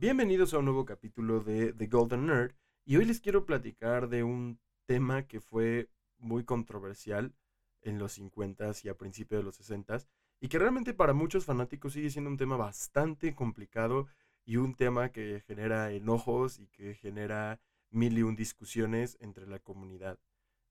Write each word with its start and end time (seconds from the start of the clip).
Bienvenidos 0.00 0.54
a 0.54 0.58
un 0.60 0.64
nuevo 0.64 0.86
capítulo 0.86 1.40
de 1.40 1.74
The 1.74 1.86
Golden 1.86 2.24
Nerd 2.24 2.54
y 2.86 2.96
hoy 2.96 3.04
les 3.04 3.20
quiero 3.20 3.44
platicar 3.44 4.08
de 4.08 4.22
un 4.22 4.58
tema 4.86 5.26
que 5.26 5.42
fue 5.42 5.90
muy 6.16 6.42
controversial 6.42 7.34
en 7.82 7.98
los 7.98 8.18
50s 8.18 8.82
y 8.82 8.88
a 8.88 8.96
principios 8.96 9.40
de 9.40 9.44
los 9.44 9.60
60s 9.60 10.06
y 10.40 10.48
que 10.48 10.58
realmente 10.58 10.94
para 10.94 11.12
muchos 11.12 11.44
fanáticos 11.44 11.92
sigue 11.92 12.08
siendo 12.08 12.30
un 12.30 12.38
tema 12.38 12.56
bastante 12.56 13.34
complicado 13.34 14.06
y 14.46 14.56
un 14.56 14.74
tema 14.74 15.10
que 15.10 15.42
genera 15.46 15.92
enojos 15.92 16.58
y 16.58 16.68
que 16.68 16.94
genera 16.94 17.60
mil 17.90 18.16
y 18.16 18.22
un 18.22 18.36
discusiones 18.36 19.18
entre 19.20 19.46
la 19.46 19.58
comunidad. 19.58 20.18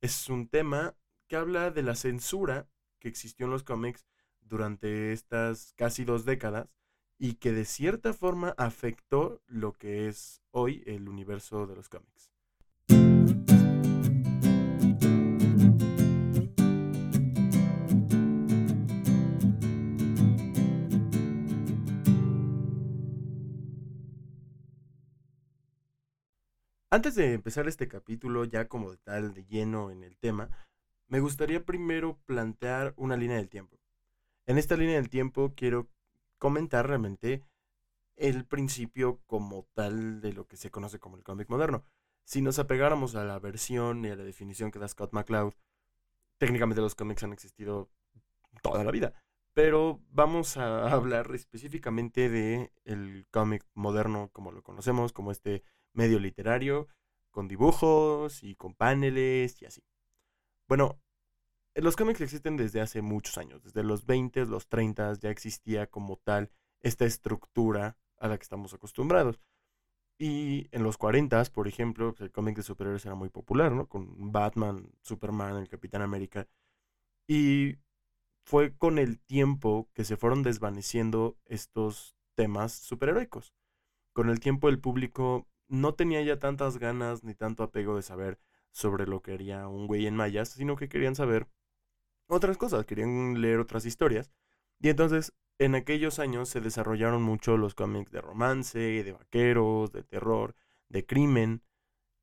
Es 0.02 0.28
un 0.30 0.48
tema 0.48 0.96
que 1.28 1.36
habla 1.36 1.70
de 1.70 1.84
la 1.84 1.94
censura 1.94 2.68
que 2.98 3.10
existió 3.10 3.46
en 3.46 3.52
los 3.52 3.62
cómics 3.62 4.08
durante 4.42 5.14
estas 5.14 5.76
casi 5.78 6.04
dos 6.04 6.26
décadas 6.26 6.79
y 7.20 7.34
que 7.34 7.52
de 7.52 7.66
cierta 7.66 8.14
forma 8.14 8.56
afectó 8.58 9.42
lo 9.46 9.74
que 9.74 10.08
es 10.08 10.42
hoy 10.52 10.84
el 10.88 11.10
universo 11.10 11.68
de 11.68 11.76
los 11.76 11.90
cómics. 11.90 12.32
Antes 26.92 27.14
de 27.16 27.34
empezar 27.34 27.68
este 27.68 27.88
capítulo 27.88 28.46
ya 28.46 28.68
como 28.68 28.92
de 28.92 28.98
tal 28.98 29.34
de 29.34 29.46
lleno 29.46 29.92
en 29.92 30.04
el 30.04 30.18
tema, 30.18 30.50
me 31.08 31.20
gustaría 31.20 31.64
primero 31.64 32.18
plantear 32.26 32.94
una 32.98 33.16
línea 33.16 33.38
del 33.38 33.50
tiempo. 33.50 33.78
En 34.48 34.58
esta 34.58 34.76
línea 34.76 34.96
del 34.96 35.10
tiempo 35.10 35.54
quiero 35.56 35.88
comentar 36.40 36.88
realmente 36.88 37.46
el 38.16 38.46
principio 38.46 39.22
como 39.28 39.68
tal 39.74 40.22
de 40.22 40.34
lo 40.34 40.48
que 40.48 40.58
se 40.58 40.72
conoce 40.72 41.00
como 41.00 41.16
el 41.16 41.24
cómic 41.24 41.50
moderno. 41.50 41.86
Si 42.26 42.42
nos 42.42 42.60
apegáramos 42.60 43.16
a 43.16 43.24
la 43.24 43.40
versión 43.40 44.04
y 44.06 44.10
a 44.10 44.16
la 44.16 44.24
definición 44.24 44.72
que 44.72 44.80
da 44.80 44.88
Scott 44.88 45.14
McCloud, 45.14 45.54
técnicamente 46.38 46.82
los 46.82 46.96
cómics 46.96 47.24
han 47.24 47.34
existido 47.34 47.90
toda 48.62 48.84
la 48.84 48.92
vida. 48.92 49.14
Pero 49.54 50.02
vamos 50.12 50.58
a 50.58 50.92
hablar 50.92 51.34
específicamente 51.34 52.30
de 52.30 52.72
el 52.84 53.26
cómic 53.32 53.66
moderno 53.74 54.30
como 54.34 54.52
lo 54.52 54.64
conocemos, 54.64 55.14
como 55.14 55.32
este 55.32 55.64
medio 55.94 56.20
literario, 56.20 56.88
con 57.32 57.48
dibujos 57.48 58.44
y 58.44 58.56
con 58.56 58.74
paneles 58.74 59.62
y 59.62 59.66
así. 59.66 59.84
Bueno, 60.68 61.00
los 61.76 61.96
cómics 61.96 62.22
existen 62.22 62.58
desde 62.58 62.82
hace 62.82 63.02
muchos 63.02 63.38
años, 63.38 63.64
desde 63.64 63.84
los 63.84 64.06
20, 64.06 64.46
los 64.46 64.68
30 64.68 65.14
ya 65.14 65.30
existía 65.30 65.88
como 65.88 66.18
tal 66.18 66.52
esta 66.82 67.06
estructura 67.06 67.98
a 68.18 68.28
la 68.28 68.38
que 68.38 68.44
estamos 68.44 68.74
acostumbrados. 68.74 69.40
Y 70.18 70.68
en 70.72 70.84
los 70.84 70.98
40, 70.98 71.44
por 71.54 71.68
ejemplo, 71.68 72.12
pues, 72.12 72.22
el 72.22 72.32
cómic 72.32 72.58
de 72.58 72.64
superhéroes 72.64 73.06
era 73.06 73.16
muy 73.16 73.30
popular, 73.30 73.72
¿no? 73.72 73.88
Con 73.88 74.32
Batman, 74.32 74.92
Superman, 75.02 75.56
el 75.56 75.70
Capitán 75.70 76.02
América. 76.02 76.48
Y 77.28 77.78
fue 78.44 78.76
con 78.78 79.00
el 79.00 79.20
tiempo 79.20 79.90
que 79.94 80.04
se 80.04 80.18
fueron 80.18 80.44
desvaneciendo 80.44 81.38
estos 81.46 82.18
temas 82.36 82.74
superheroicos. 82.74 83.54
Con 84.14 84.30
el 84.30 84.40
tiempo 84.40 84.70
el 84.70 84.80
público 84.80 85.48
no 85.70 85.94
tenía 85.94 86.22
ya 86.24 86.40
tantas 86.40 86.78
ganas 86.80 87.24
ni 87.24 87.36
tanto 87.36 87.64
apego 87.64 87.96
de 87.96 88.02
saber 88.02 88.40
sobre 88.72 89.08
lo 89.08 89.22
que 89.22 89.34
haría 89.34 89.68
un 89.68 89.88
güey 89.88 90.08
en 90.08 90.16
mayas, 90.16 90.50
sino 90.50 90.76
que 90.76 90.90
querían 90.90 91.16
saber 91.16 91.48
otras 92.30 92.58
cosas, 92.58 92.86
querían 92.86 93.42
leer 93.42 93.60
otras 93.60 93.86
historias. 93.86 94.32
Y 94.80 94.90
entonces, 94.90 95.34
en 95.58 95.76
aquellos 95.76 96.20
años 96.20 96.50
se 96.50 96.62
desarrollaron 96.62 97.22
mucho 97.22 97.58
los 97.58 97.76
cómics 97.76 98.12
de 98.12 98.22
romance, 98.22 98.80
de 98.80 99.12
vaqueros, 99.12 99.92
de 99.92 100.04
terror, 100.04 100.56
de 100.88 101.06
crimen. 101.06 101.62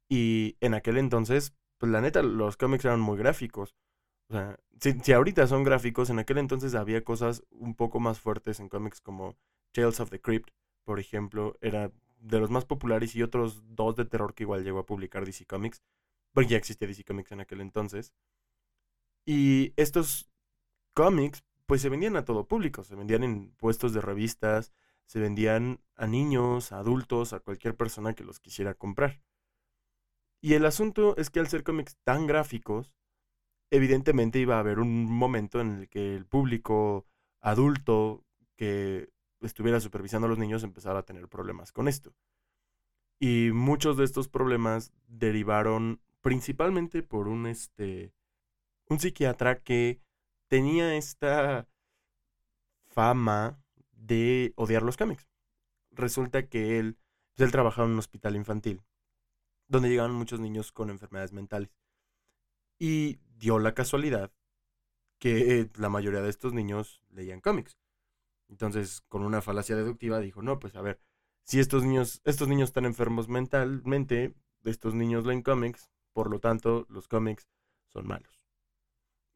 Y 0.08 0.56
en 0.60 0.74
aquel 0.74 0.96
entonces, 0.98 1.54
pues 1.78 1.92
la 1.92 2.00
neta, 2.00 2.22
los 2.22 2.56
cómics 2.56 2.84
eran 2.84 3.00
muy 3.00 3.18
gráficos. 3.18 3.76
O 4.28 4.34
sea, 4.34 4.58
si, 4.80 4.92
si, 5.00 5.12
ahorita 5.12 5.46
son 5.46 5.64
gráficos, 5.64 6.10
en 6.10 6.18
aquel 6.18 6.38
entonces 6.38 6.74
había 6.74 7.04
cosas 7.04 7.42
un 7.50 7.74
poco 7.74 8.00
más 8.00 8.18
fuertes 8.20 8.60
en 8.60 8.68
cómics 8.68 9.00
como 9.00 9.36
Tales 9.72 10.00
of 10.00 10.10
the 10.10 10.20
Crypt, 10.20 10.50
por 10.84 11.00
ejemplo, 11.00 11.56
era 11.60 11.92
de 12.20 12.40
los 12.40 12.50
más 12.50 12.64
populares 12.64 13.14
y 13.14 13.22
otros 13.22 13.62
dos 13.74 13.96
de 13.96 14.04
terror 14.04 14.34
que 14.34 14.44
igual 14.44 14.64
llegó 14.64 14.80
a 14.80 14.86
publicar 14.86 15.24
DC 15.24 15.46
Comics, 15.46 15.82
porque 16.32 16.50
ya 16.50 16.56
existía 16.56 16.88
DC 16.88 17.04
Comics 17.04 17.32
en 17.32 17.40
aquel 17.40 17.60
entonces. 17.60 18.14
Y 19.26 19.74
estos 19.76 20.30
cómics, 20.94 21.44
pues 21.66 21.82
se 21.82 21.88
vendían 21.88 22.16
a 22.16 22.24
todo 22.24 22.46
público, 22.46 22.84
se 22.84 22.94
vendían 22.94 23.24
en 23.24 23.50
puestos 23.56 23.92
de 23.92 24.00
revistas, 24.00 24.72
se 25.04 25.20
vendían 25.20 25.80
a 25.96 26.06
niños, 26.06 26.72
a 26.72 26.78
adultos, 26.78 27.32
a 27.32 27.40
cualquier 27.40 27.76
persona 27.76 28.14
que 28.14 28.24
los 28.24 28.38
quisiera 28.40 28.74
comprar. 28.74 29.20
Y 30.40 30.54
el 30.54 30.64
asunto 30.64 31.16
es 31.16 31.28
que 31.28 31.40
al 31.40 31.48
ser 31.48 31.64
cómics 31.64 31.96
tan 32.04 32.26
gráficos, 32.26 32.94
evidentemente 33.70 34.38
iba 34.38 34.56
a 34.56 34.60
haber 34.60 34.78
un 34.78 35.04
momento 35.04 35.60
en 35.60 35.72
el 35.72 35.88
que 35.88 36.14
el 36.14 36.24
público 36.24 37.04
adulto 37.40 38.24
que 38.54 39.10
estuviera 39.40 39.80
supervisando 39.80 40.26
a 40.26 40.30
los 40.30 40.38
niños 40.38 40.62
empezara 40.62 41.00
a 41.00 41.04
tener 41.04 41.28
problemas 41.28 41.72
con 41.72 41.88
esto. 41.88 42.14
Y 43.18 43.50
muchos 43.52 43.96
de 43.96 44.04
estos 44.04 44.28
problemas 44.28 44.92
derivaron 45.08 46.00
principalmente 46.20 47.02
por 47.02 47.28
un 47.28 47.46
este 47.46 48.12
un 48.88 49.00
psiquiatra 49.00 49.62
que 49.62 50.00
tenía 50.48 50.96
esta 50.96 51.68
fama 52.86 53.62
de 53.92 54.52
odiar 54.56 54.82
los 54.82 54.96
cómics. 54.96 55.28
Resulta 55.90 56.48
que 56.48 56.78
él, 56.78 56.98
pues, 57.34 57.46
él 57.46 57.52
trabajaba 57.52 57.86
en 57.86 57.92
un 57.94 57.98
hospital 57.98 58.36
infantil, 58.36 58.82
donde 59.68 59.88
llegaban 59.88 60.12
muchos 60.12 60.40
niños 60.40 60.72
con 60.72 60.90
enfermedades 60.90 61.32
mentales. 61.32 61.70
Y 62.78 63.18
dio 63.38 63.58
la 63.58 63.74
casualidad 63.74 64.32
que 65.18 65.70
la 65.76 65.88
mayoría 65.88 66.20
de 66.20 66.30
estos 66.30 66.52
niños 66.52 67.00
leían 67.10 67.40
cómics. 67.40 67.78
Entonces, 68.48 69.00
con 69.08 69.22
una 69.22 69.42
falacia 69.42 69.76
deductiva, 69.76 70.20
dijo, 70.20 70.42
no, 70.42 70.58
pues 70.58 70.76
a 70.76 70.82
ver, 70.82 71.00
si 71.42 71.58
estos 71.58 71.84
niños, 71.84 72.20
estos 72.24 72.48
niños 72.48 72.68
están 72.68 72.84
enfermos 72.84 73.28
mentalmente, 73.28 74.34
estos 74.64 74.94
niños 74.94 75.24
leen 75.24 75.42
cómics, 75.42 75.90
por 76.12 76.30
lo 76.30 76.40
tanto, 76.40 76.86
los 76.88 77.08
cómics 77.08 77.48
son 77.88 78.06
malos. 78.06 78.35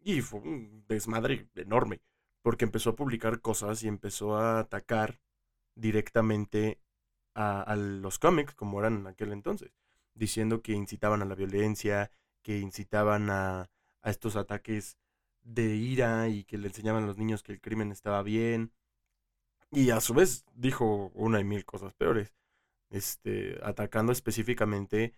Y 0.01 0.23
fue 0.23 0.41
un 0.41 0.85
desmadre 0.89 1.49
enorme, 1.55 2.01
porque 2.43 2.65
empezó 2.65 2.91
a 2.91 2.97
publicar 2.97 3.41
cosas 3.41 3.83
y 3.83 3.89
empezó 3.89 4.37
a 4.37 4.61
atacar 4.61 5.21
directamente 5.75 6.81
a, 7.35 7.75
los 7.77 8.19
cómics, 8.19 8.55
como 8.55 8.81
eran 8.81 8.99
en 8.99 9.07
aquel 9.07 9.33
entonces, 9.33 9.73
diciendo 10.15 10.63
que 10.63 10.73
incitaban 10.73 11.23
a 11.23 11.25
la 11.25 11.35
violencia, 11.35 12.11
que 12.43 12.59
incitaban 12.59 13.31
a, 13.31 13.71
a 14.03 14.11
estos 14.11 14.37
ataques 14.37 14.99
de 15.43 15.77
ira 15.77 16.29
y 16.29 16.45
que 16.45 16.59
le 16.59 16.69
enseñaban 16.69 17.05
a 17.05 17.07
los 17.07 17.19
niños 17.19 17.43
que 17.43 17.53
el 17.53 17.61
crimen 17.61 17.93
estaba 17.93 18.23
bien. 18.23 18.73
Y 19.71 19.91
a 19.91 20.01
su 20.01 20.15
vez 20.15 20.45
dijo 20.55 21.11
una 21.15 21.41
y 21.41 21.45
mil 21.45 21.65
cosas 21.65 21.95
peores, 21.95 22.35
este, 22.91 23.59
atacando 23.63 24.13
específicamente 24.13 25.15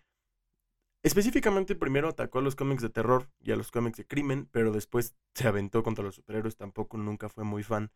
Específicamente 1.03 1.75
primero 1.75 2.07
atacó 2.07 2.39
a 2.39 2.41
los 2.41 2.55
cómics 2.55 2.81
de 2.81 2.89
terror 2.89 3.29
y 3.41 3.51
a 3.51 3.57
los 3.57 3.71
cómics 3.71 3.97
de 3.97 4.07
crimen, 4.07 4.47
pero 4.51 4.71
después 4.71 5.15
se 5.33 5.47
aventó 5.47 5.83
contra 5.83 6.03
los 6.03 6.15
superhéroes, 6.15 6.55
tampoco 6.55 6.97
nunca 6.97 7.27
fue 7.27 7.43
muy 7.43 7.61
fan 7.61 7.91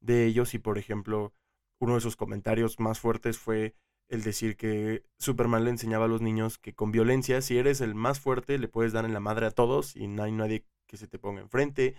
de 0.00 0.26
ellos 0.26 0.54
y 0.54 0.58
por 0.60 0.78
ejemplo 0.78 1.32
uno 1.80 1.96
de 1.96 2.00
sus 2.00 2.14
comentarios 2.14 2.78
más 2.78 3.00
fuertes 3.00 3.36
fue 3.38 3.74
el 4.08 4.22
decir 4.22 4.56
que 4.56 5.04
Superman 5.18 5.64
le 5.64 5.70
enseñaba 5.70 6.04
a 6.04 6.08
los 6.08 6.20
niños 6.20 6.58
que 6.58 6.74
con 6.74 6.92
violencia, 6.92 7.42
si 7.42 7.58
eres 7.58 7.80
el 7.80 7.96
más 7.96 8.20
fuerte, 8.20 8.58
le 8.58 8.68
puedes 8.68 8.92
dar 8.92 9.04
en 9.04 9.14
la 9.14 9.20
madre 9.20 9.46
a 9.46 9.50
todos 9.50 9.96
y 9.96 10.06
no 10.06 10.22
hay 10.22 10.30
nadie 10.30 10.64
que 10.86 10.96
se 10.96 11.08
te 11.08 11.18
ponga 11.18 11.40
enfrente. 11.40 11.96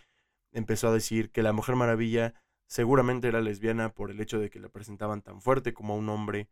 Empezó 0.54 0.88
a 0.88 0.94
decir 0.94 1.32
que 1.32 1.44
la 1.44 1.52
Mujer 1.52 1.76
Maravilla 1.76 2.36
seguramente 2.70 3.28
era 3.28 3.42
lesbiana 3.42 3.94
por 3.94 4.12
el 4.12 4.22
hecho 4.22 4.40
de 4.40 4.50
que 4.50 4.60
la 4.60 4.70
presentaban 4.70 5.22
tan 5.22 5.42
fuerte 5.42 5.74
como 5.74 5.94
a 5.94 5.98
un 5.98 6.08
hombre. 6.08 6.48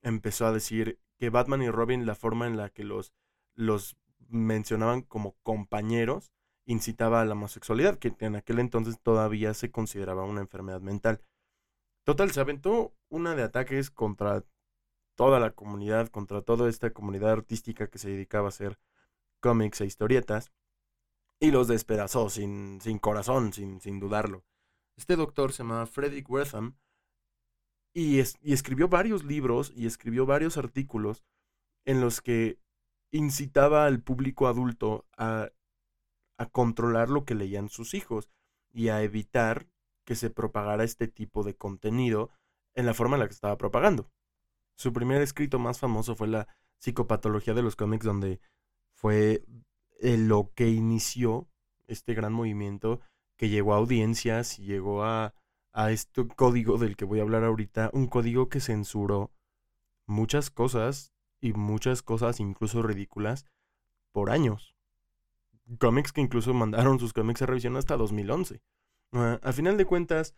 Empezó 0.00 0.46
a 0.46 0.52
decir 0.52 0.98
que 1.18 1.28
Batman 1.28 1.62
y 1.62 1.70
Robin, 1.70 2.06
la 2.06 2.14
forma 2.14 2.46
en 2.46 2.56
la 2.56 2.70
que 2.70 2.84
los 2.84 3.12
los 3.54 3.96
mencionaban 4.28 5.02
como 5.02 5.36
compañeros, 5.42 6.32
incitaba 6.66 7.20
a 7.20 7.24
la 7.24 7.32
homosexualidad, 7.32 7.98
que 7.98 8.14
en 8.20 8.36
aquel 8.36 8.58
entonces 8.60 9.00
todavía 9.00 9.54
se 9.54 9.70
consideraba 9.70 10.24
una 10.24 10.40
enfermedad 10.40 10.80
mental. 10.80 11.20
Total, 12.04 12.30
se 12.30 12.40
aventó 12.40 12.94
una 13.08 13.34
de 13.34 13.42
ataques 13.42 13.90
contra 13.90 14.44
toda 15.16 15.40
la 15.40 15.50
comunidad, 15.50 16.08
contra 16.08 16.42
toda 16.42 16.68
esta 16.68 16.92
comunidad 16.92 17.32
artística 17.32 17.88
que 17.88 17.98
se 17.98 18.10
dedicaba 18.10 18.46
a 18.46 18.48
hacer 18.48 18.78
cómics 19.40 19.80
e 19.80 19.86
historietas, 19.86 20.52
y 21.40 21.50
los 21.50 21.68
despedazó 21.68 22.28
sin, 22.28 22.80
sin 22.80 22.98
corazón, 22.98 23.52
sin, 23.52 23.80
sin 23.80 23.98
dudarlo. 23.98 24.44
Este 24.96 25.16
doctor 25.16 25.52
se 25.52 25.62
llamaba 25.62 25.86
Frederick 25.86 26.28
Wertham 26.30 26.76
y, 27.94 28.20
y 28.20 28.52
escribió 28.52 28.88
varios 28.88 29.24
libros 29.24 29.72
y 29.74 29.86
escribió 29.86 30.26
varios 30.26 30.58
artículos 30.58 31.24
en 31.86 32.02
los 32.02 32.20
que 32.20 32.58
incitaba 33.12 33.86
al 33.86 34.00
público 34.00 34.46
adulto 34.46 35.06
a, 35.16 35.50
a 36.38 36.46
controlar 36.46 37.10
lo 37.10 37.24
que 37.24 37.34
leían 37.34 37.68
sus 37.68 37.94
hijos 37.94 38.30
y 38.72 38.88
a 38.88 39.02
evitar 39.02 39.66
que 40.04 40.14
se 40.14 40.30
propagara 40.30 40.84
este 40.84 41.08
tipo 41.08 41.42
de 41.42 41.54
contenido 41.54 42.30
en 42.74 42.86
la 42.86 42.94
forma 42.94 43.16
en 43.16 43.20
la 43.20 43.28
que 43.28 43.34
estaba 43.34 43.58
propagando. 43.58 44.10
su 44.76 44.92
primer 44.92 45.20
escrito 45.20 45.58
más 45.58 45.78
famoso 45.78 46.16
fue 46.16 46.28
la 46.28 46.48
psicopatología 46.78 47.52
de 47.52 47.62
los 47.62 47.76
cómics, 47.76 48.04
donde 48.04 48.40
fue 48.94 49.44
eh, 50.00 50.16
lo 50.16 50.52
que 50.54 50.68
inició 50.68 51.48
este 51.86 52.14
gran 52.14 52.32
movimiento 52.32 53.00
que 53.36 53.48
llegó 53.50 53.74
a 53.74 53.78
audiencias 53.78 54.58
y 54.58 54.64
llegó 54.64 55.04
a, 55.04 55.34
a 55.72 55.90
este 55.90 56.26
código 56.28 56.78
del 56.78 56.96
que 56.96 57.04
voy 57.04 57.18
a 57.20 57.22
hablar 57.22 57.44
ahorita, 57.44 57.90
un 57.92 58.06
código 58.06 58.48
que 58.48 58.60
censuró 58.60 59.30
muchas 60.06 60.50
cosas 60.50 61.12
y 61.40 61.52
muchas 61.52 62.02
cosas 62.02 62.40
incluso 62.40 62.82
ridículas 62.82 63.46
por 64.12 64.30
años. 64.30 64.74
Cómics 65.78 66.12
que 66.12 66.20
incluso 66.20 66.54
mandaron 66.54 66.98
sus 66.98 67.12
cómics 67.12 67.42
a 67.42 67.46
revisión 67.46 67.76
hasta 67.76 67.96
2011. 67.96 68.62
Uh, 69.12 69.38
a 69.42 69.52
final 69.52 69.76
de 69.76 69.84
cuentas, 69.84 70.34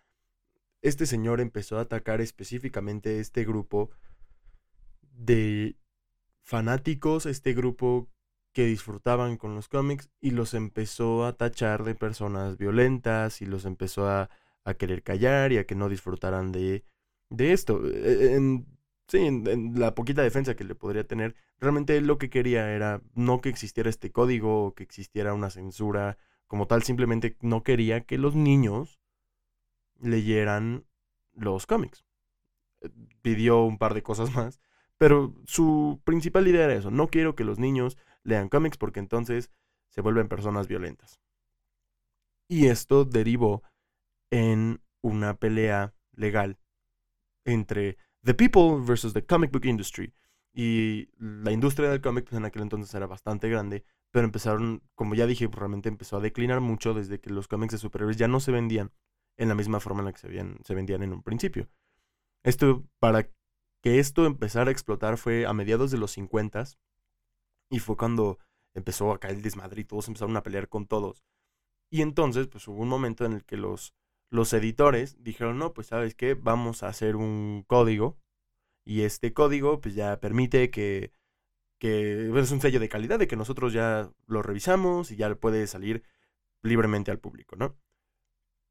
este 0.80 1.06
señor 1.06 1.40
empezó 1.40 1.78
a 1.78 1.82
atacar 1.82 2.20
específicamente 2.20 3.20
este 3.20 3.44
grupo 3.44 3.90
de 5.02 5.76
fanáticos, 6.42 7.26
este 7.26 7.52
grupo 7.52 8.08
que 8.52 8.66
disfrutaban 8.66 9.36
con 9.36 9.54
los 9.54 9.68
cómics 9.68 10.10
y 10.20 10.32
los 10.32 10.54
empezó 10.54 11.24
a 11.24 11.36
tachar 11.36 11.84
de 11.84 11.94
personas 11.94 12.58
violentas 12.58 13.40
y 13.40 13.46
los 13.46 13.64
empezó 13.64 14.08
a, 14.08 14.28
a 14.64 14.74
querer 14.74 15.02
callar 15.02 15.52
y 15.52 15.58
a 15.58 15.66
que 15.66 15.74
no 15.74 15.88
disfrutaran 15.88 16.52
de, 16.52 16.84
de 17.30 17.52
esto. 17.52 17.80
E, 17.86 18.34
en, 18.34 18.66
sí, 19.12 19.18
en, 19.18 19.78
la 19.78 19.94
poquita 19.94 20.22
defensa 20.22 20.56
que 20.56 20.64
le 20.64 20.74
podría 20.74 21.06
tener, 21.06 21.34
realmente 21.60 21.98
él 21.98 22.06
lo 22.06 22.16
que 22.16 22.30
quería 22.30 22.72
era 22.72 23.02
no 23.14 23.42
que 23.42 23.50
existiera 23.50 23.90
este 23.90 24.10
código 24.10 24.64
o 24.64 24.74
que 24.74 24.84
existiera 24.84 25.34
una 25.34 25.50
censura 25.50 26.16
como 26.46 26.66
tal, 26.66 26.82
simplemente 26.82 27.36
no 27.42 27.62
quería 27.62 28.04
que 28.04 28.16
los 28.16 28.34
niños 28.34 29.00
leyeran 30.00 30.86
los 31.34 31.66
cómics. 31.66 32.06
Eh, 32.80 32.88
pidió 33.20 33.62
un 33.64 33.76
par 33.76 33.92
de 33.92 34.02
cosas 34.02 34.34
más, 34.34 34.60
pero 34.96 35.34
su 35.44 36.00
principal 36.04 36.48
idea 36.48 36.64
era 36.64 36.74
eso, 36.74 36.90
no 36.90 37.08
quiero 37.08 37.36
que 37.36 37.44
los 37.44 37.58
niños 37.58 37.98
lean 38.22 38.48
cómics 38.48 38.78
porque 38.78 39.00
entonces 39.00 39.50
se 39.88 40.00
vuelven 40.00 40.28
personas 40.28 40.68
violentas. 40.68 41.20
Y 42.48 42.68
esto 42.68 43.04
derivó 43.04 43.62
en 44.30 44.80
una 45.02 45.34
pelea 45.34 45.92
legal 46.12 46.58
entre 47.44 47.98
The 48.24 48.34
People 48.34 48.84
versus 48.84 49.12
the 49.12 49.24
Comic 49.24 49.50
Book 49.50 49.64
Industry. 49.64 50.12
Y 50.54 51.08
la 51.18 51.50
industria 51.50 51.90
del 51.90 52.00
cómic 52.00 52.24
pues, 52.24 52.36
en 52.36 52.44
aquel 52.44 52.62
entonces 52.62 52.94
era 52.94 53.06
bastante 53.06 53.48
grande, 53.48 53.84
pero 54.10 54.26
empezaron, 54.26 54.82
como 54.94 55.14
ya 55.14 55.26
dije, 55.26 55.48
realmente 55.50 55.88
empezó 55.88 56.18
a 56.18 56.20
declinar 56.20 56.60
mucho 56.60 56.92
desde 56.94 57.20
que 57.20 57.30
los 57.30 57.48
cómics 57.48 57.72
de 57.72 57.78
superhéroes 57.78 58.18
ya 58.18 58.28
no 58.28 58.38
se 58.38 58.52
vendían 58.52 58.92
en 59.38 59.48
la 59.48 59.54
misma 59.54 59.80
forma 59.80 60.00
en 60.00 60.06
la 60.06 60.12
que 60.12 60.18
se, 60.18 60.28
se 60.62 60.74
vendían 60.74 61.02
en 61.02 61.12
un 61.12 61.22
principio. 61.22 61.68
Esto, 62.44 62.84
para 62.98 63.30
que 63.82 63.98
esto 63.98 64.26
empezara 64.26 64.68
a 64.68 64.72
explotar 64.72 65.16
fue 65.16 65.46
a 65.46 65.52
mediados 65.54 65.90
de 65.90 65.98
los 65.98 66.12
50 66.12 66.64
y 67.70 67.78
fue 67.78 67.96
cuando 67.96 68.38
empezó 68.74 69.10
a 69.12 69.18
caer 69.18 69.36
el 69.36 69.42
desmadre 69.42 69.80
y 69.80 69.84
todos 69.84 70.08
empezaron 70.08 70.36
a 70.36 70.42
pelear 70.42 70.68
con 70.68 70.86
todos. 70.86 71.24
Y 71.90 72.02
entonces, 72.02 72.46
pues 72.46 72.68
hubo 72.68 72.80
un 72.82 72.88
momento 72.88 73.24
en 73.24 73.32
el 73.32 73.44
que 73.44 73.56
los, 73.56 73.94
los 74.32 74.54
editores 74.54 75.22
dijeron, 75.22 75.58
no, 75.58 75.74
pues 75.74 75.88
sabes 75.88 76.14
qué, 76.14 76.32
vamos 76.32 76.82
a 76.82 76.88
hacer 76.88 77.16
un 77.16 77.64
código 77.66 78.16
y 78.82 79.02
este 79.02 79.34
código 79.34 79.82
pues 79.82 79.94
ya 79.94 80.20
permite 80.20 80.70
que, 80.70 81.12
que 81.78 82.30
es 82.34 82.50
un 82.50 82.62
sello 82.62 82.80
de 82.80 82.88
calidad 82.88 83.18
de 83.18 83.26
que 83.28 83.36
nosotros 83.36 83.74
ya 83.74 84.10
lo 84.26 84.42
revisamos 84.42 85.10
y 85.10 85.16
ya 85.16 85.34
puede 85.34 85.66
salir 85.66 86.02
libremente 86.62 87.10
al 87.10 87.18
público, 87.18 87.56
¿no? 87.56 87.76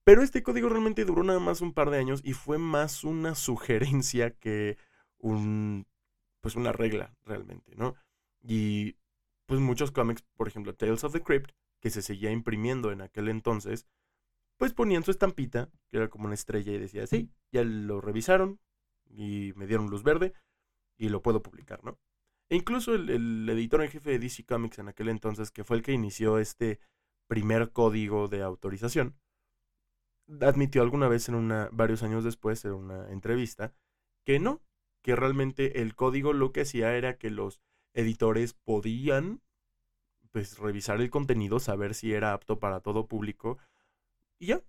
Pero 0.03 0.23
este 0.23 0.41
código 0.41 0.67
realmente 0.67 1.05
duró 1.05 1.23
nada 1.23 1.39
más 1.39 1.61
un 1.61 1.73
par 1.73 1.91
de 1.91 1.99
años 1.99 2.21
y 2.23 2.33
fue 2.33 2.57
más 2.57 3.03
una 3.03 3.35
sugerencia 3.35 4.31
que 4.31 4.79
un, 5.19 5.85
pues 6.41 6.55
una 6.55 6.71
regla 6.71 7.13
realmente, 7.23 7.75
¿no? 7.75 7.93
Y 8.41 8.95
pues 9.45 9.59
muchos 9.59 9.91
cómics, 9.91 10.23
por 10.35 10.47
ejemplo, 10.47 10.73
Tales 10.73 11.03
of 11.03 11.13
the 11.13 11.21
Crypt, 11.21 11.51
que 11.81 11.91
se 11.91 12.01
seguía 12.01 12.31
imprimiendo 12.31 12.91
en 12.91 13.01
aquel 13.01 13.29
entonces, 13.29 13.85
pues 14.61 14.75
ponían 14.75 15.03
su 15.03 15.09
estampita, 15.09 15.71
que 15.89 15.97
era 15.97 16.07
como 16.07 16.25
una 16.25 16.35
estrella 16.35 16.71
y 16.71 16.77
decía, 16.77 17.07
sí, 17.07 17.31
ya 17.51 17.63
lo 17.63 17.99
revisaron 17.99 18.59
y 19.09 19.53
me 19.55 19.65
dieron 19.65 19.89
luz 19.89 20.03
verde 20.03 20.33
y 20.99 21.09
lo 21.09 21.23
puedo 21.23 21.41
publicar, 21.41 21.83
¿no? 21.83 21.97
E 22.47 22.57
incluso 22.57 22.93
el, 22.93 23.09
el 23.09 23.49
editor 23.49 23.81
en 23.81 23.89
jefe 23.89 24.11
de 24.11 24.19
DC 24.19 24.45
Comics 24.45 24.77
en 24.77 24.87
aquel 24.87 25.09
entonces, 25.09 25.49
que 25.49 25.63
fue 25.63 25.77
el 25.77 25.81
que 25.81 25.93
inició 25.93 26.37
este 26.37 26.79
primer 27.27 27.71
código 27.71 28.27
de 28.27 28.43
autorización, 28.43 29.17
admitió 30.41 30.83
alguna 30.83 31.07
vez 31.07 31.27
en 31.27 31.33
una, 31.33 31.67
varios 31.71 32.03
años 32.03 32.23
después, 32.23 32.63
en 32.63 32.73
una 32.73 33.09
entrevista, 33.09 33.73
que 34.27 34.39
no, 34.39 34.61
que 35.03 35.15
realmente 35.15 35.81
el 35.81 35.95
código 35.95 36.33
lo 36.33 36.51
que 36.51 36.61
hacía 36.61 36.95
era 36.95 37.17
que 37.17 37.31
los 37.31 37.59
editores 37.95 38.53
podían 38.53 39.41
pues 40.29 40.59
revisar 40.59 41.01
el 41.01 41.09
contenido, 41.09 41.59
saber 41.59 41.95
si 41.95 42.13
era 42.13 42.33
apto 42.33 42.59
para 42.59 42.81
todo 42.81 43.07
público 43.07 43.57
y 44.41 44.47
ya. 44.47 44.63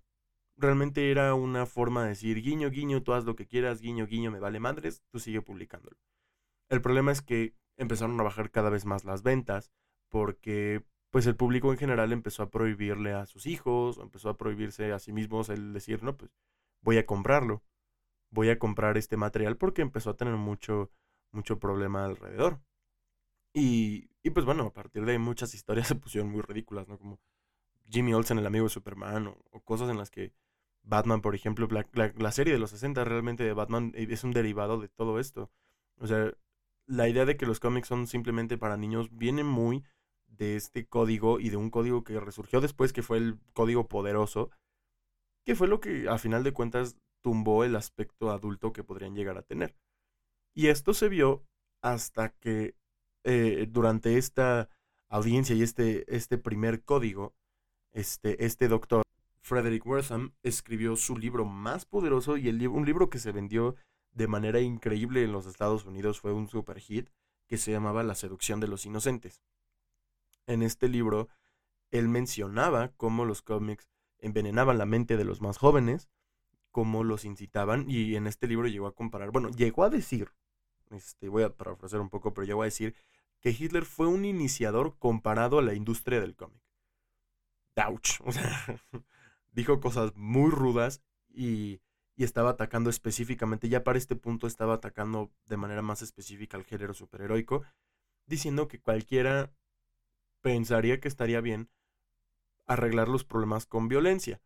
Realmente 0.55 1.09
era 1.09 1.33
una 1.33 1.65
forma 1.65 2.03
de 2.03 2.09
decir, 2.09 2.41
guiño, 2.41 2.69
guiño, 2.69 3.01
tú 3.01 3.13
haz 3.13 3.25
lo 3.25 3.35
que 3.35 3.47
quieras, 3.47 3.81
guiño, 3.81 4.05
guiño, 4.05 4.31
me 4.31 4.39
vale 4.39 4.59
madres, 4.59 5.03
tú 5.11 5.19
sigue 5.19 5.41
publicándolo. 5.41 5.97
El 6.69 6.81
problema 6.81 7.11
es 7.11 7.23
que 7.23 7.55
empezaron 7.75 8.19
a 8.19 8.23
bajar 8.23 8.51
cada 8.51 8.69
vez 8.69 8.85
más 8.85 9.03
las 9.03 9.23
ventas 9.23 9.71
porque 10.09 10.85
pues 11.09 11.25
el 11.25 11.35
público 11.35 11.71
en 11.71 11.79
general 11.79 12.11
empezó 12.11 12.43
a 12.43 12.51
prohibirle 12.51 13.13
a 13.13 13.25
sus 13.25 13.47
hijos, 13.47 13.97
o 13.97 14.03
empezó 14.03 14.29
a 14.29 14.37
prohibirse 14.37 14.93
a 14.93 14.99
sí 14.99 15.11
mismos 15.11 15.49
el 15.49 15.73
decir, 15.73 16.03
no, 16.03 16.15
pues 16.17 16.31
voy 16.81 16.97
a 16.97 17.05
comprarlo, 17.05 17.63
voy 18.31 18.49
a 18.49 18.59
comprar 18.59 18.97
este 18.97 19.17
material 19.17 19.57
porque 19.57 19.81
empezó 19.81 20.11
a 20.11 20.17
tener 20.17 20.35
mucho, 20.35 20.91
mucho 21.31 21.59
problema 21.59 22.05
alrededor. 22.05 22.61
Y, 23.55 24.09
y 24.23 24.29
pues 24.31 24.45
bueno, 24.45 24.65
a 24.65 24.73
partir 24.73 25.05
de 25.05 25.13
ahí 25.13 25.19
muchas 25.19 25.53
historias 25.55 25.87
se 25.89 25.95
pusieron 25.95 26.31
muy 26.31 26.41
ridículas, 26.41 26.87
¿no? 26.87 26.97
Como 26.99 27.19
Jimmy 27.89 28.13
Olsen, 28.13 28.39
el 28.39 28.45
amigo 28.45 28.65
de 28.65 28.69
Superman, 28.69 29.27
o, 29.27 29.59
cosas 29.61 29.89
en 29.89 29.97
las 29.97 30.09
que 30.09 30.33
Batman, 30.83 31.21
por 31.21 31.35
ejemplo, 31.35 31.67
la, 31.71 32.31
serie 32.31 32.53
de 32.53 32.59
los 32.59 32.71
60 32.71 33.03
realmente 33.03 33.43
de 33.43 33.53
Batman 33.53 33.93
eh, 33.95 34.07
es 34.09 34.23
un 34.23 34.31
derivado 34.31 34.79
de 34.79 34.89
todo 34.89 35.19
esto. 35.19 35.49
O 35.99 36.07
sea, 36.07 36.33
la 36.85 37.07
idea 37.07 37.25
de 37.25 37.37
que 37.37 37.45
los 37.45 37.59
cómics 37.59 37.87
son 37.87 38.07
simplemente 38.07 38.57
para 38.57 38.77
niños 38.77 39.09
viene 39.11 39.43
muy 39.43 39.83
de 40.27 40.55
este 40.55 40.85
código 40.87 41.39
y 41.39 41.49
de 41.49 41.57
un 41.57 41.69
código 41.69 42.03
que 42.03 42.19
resurgió 42.19 42.59
después, 42.61 42.93
que 42.93 43.03
fue 43.03 43.17
el 43.17 43.39
código 43.53 43.87
poderoso, 43.87 44.49
que 45.45 45.55
fue 45.55 45.67
lo 45.67 45.79
que 45.79 46.09
a 46.09 46.17
final 46.17 46.43
de 46.43 46.53
cuentas 46.53 46.97
tumbó 47.21 47.63
el 47.63 47.75
aspecto 47.75 48.31
adulto 48.31 48.73
que 48.73 48.83
podrían 48.83 49.15
llegar 49.15 49.37
a 49.37 49.43
tener. 49.43 49.75
Y 50.53 50.67
esto 50.67 50.93
se 50.93 51.09
vio 51.09 51.45
hasta 51.81 52.29
que 52.29 52.75
eh, 53.23 53.67
durante 53.69 54.17
esta 54.17 54.69
audiencia 55.09 55.55
y 55.55 55.61
este, 55.61 56.03
este 56.13 56.37
primer 56.37 56.83
código, 56.83 57.35
este, 57.93 58.45
este 58.45 58.67
doctor 58.67 59.03
Frederick 59.41 59.85
Wortham 59.85 60.33
escribió 60.43 60.95
su 60.95 61.17
libro 61.17 61.45
más 61.45 61.85
poderoso 61.85 62.37
y 62.37 62.49
el, 62.49 62.67
un 62.67 62.85
libro 62.85 63.09
que 63.09 63.19
se 63.19 63.31
vendió 63.31 63.75
de 64.11 64.27
manera 64.27 64.59
increíble 64.59 65.23
en 65.23 65.31
los 65.31 65.45
Estados 65.45 65.85
Unidos 65.85 66.19
fue 66.19 66.33
un 66.33 66.47
super 66.47 66.79
hit 66.79 67.09
que 67.47 67.57
se 67.57 67.71
llamaba 67.71 68.03
La 68.03 68.15
seducción 68.15 68.59
de 68.59 68.67
los 68.67 68.85
inocentes 68.85 69.41
en 70.47 70.63
este 70.63 70.87
libro, 70.87 71.29
él 71.91 72.09
mencionaba 72.09 72.89
cómo 72.97 73.25
los 73.25 73.41
cómics 73.41 73.87
envenenaban 74.19 74.77
la 74.77 74.85
mente 74.85 75.17
de 75.17 75.25
los 75.25 75.41
más 75.41 75.57
jóvenes, 75.57 76.09
cómo 76.71 77.03
los 77.03 77.25
incitaban, 77.25 77.89
y 77.89 78.15
en 78.15 78.27
este 78.27 78.47
libro 78.47 78.67
llegó 78.67 78.87
a 78.87 78.95
comparar, 78.95 79.31
bueno, 79.31 79.49
llegó 79.49 79.83
a 79.83 79.89
decir, 79.89 80.31
este, 80.91 81.29
voy 81.29 81.43
a 81.43 81.55
parafrasear 81.55 82.01
un 82.01 82.09
poco, 82.09 82.33
pero 82.33 82.45
llegó 82.45 82.61
a 82.61 82.65
decir 82.65 82.95
que 83.41 83.51
Hitler 83.51 83.85
fue 83.85 84.07
un 84.07 84.25
iniciador 84.25 84.97
comparado 84.97 85.59
a 85.59 85.61
la 85.61 85.73
industria 85.73 86.19
del 86.19 86.35
cómic. 86.35 86.62
Ouch. 87.75 88.19
O 88.25 88.31
sea, 88.31 88.79
dijo 89.51 89.79
cosas 89.79 90.13
muy 90.15 90.51
rudas 90.51 91.01
y, 91.29 91.81
y 92.15 92.23
estaba 92.23 92.51
atacando 92.51 92.89
específicamente, 92.89 93.69
ya 93.69 93.83
para 93.83 93.97
este 93.97 94.15
punto 94.15 94.47
estaba 94.47 94.75
atacando 94.75 95.31
de 95.45 95.57
manera 95.57 95.81
más 95.81 96.01
específica 96.01 96.57
al 96.57 96.63
género 96.65 96.93
superheroico, 96.93 97.63
diciendo 98.25 98.67
que 98.67 98.79
cualquiera 98.79 99.51
pensaría 100.41 100.99
que 100.99 101.07
estaría 101.07 101.41
bien 101.41 101.69
arreglar 102.67 103.07
los 103.09 103.23
problemas 103.23 103.65
con 103.65 103.87
violencia. 103.87 104.41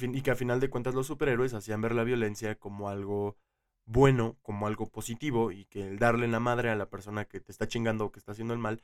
y 0.00 0.22
que 0.22 0.30
a 0.30 0.36
final 0.36 0.60
de 0.60 0.70
cuentas 0.70 0.94
los 0.94 1.08
superhéroes 1.08 1.54
hacían 1.54 1.80
ver 1.80 1.94
la 1.94 2.04
violencia 2.04 2.54
como 2.58 2.88
algo 2.88 3.36
bueno, 3.84 4.38
como 4.42 4.66
algo 4.68 4.88
positivo, 4.88 5.50
y 5.50 5.64
que 5.66 5.86
el 5.88 5.98
darle 5.98 6.28
la 6.28 6.40
madre 6.40 6.70
a 6.70 6.76
la 6.76 6.88
persona 6.88 7.24
que 7.26 7.40
te 7.40 7.50
está 7.52 7.66
chingando 7.66 8.06
o 8.06 8.12
que 8.12 8.20
está 8.20 8.32
haciendo 8.32 8.54
el 8.54 8.60
mal 8.60 8.82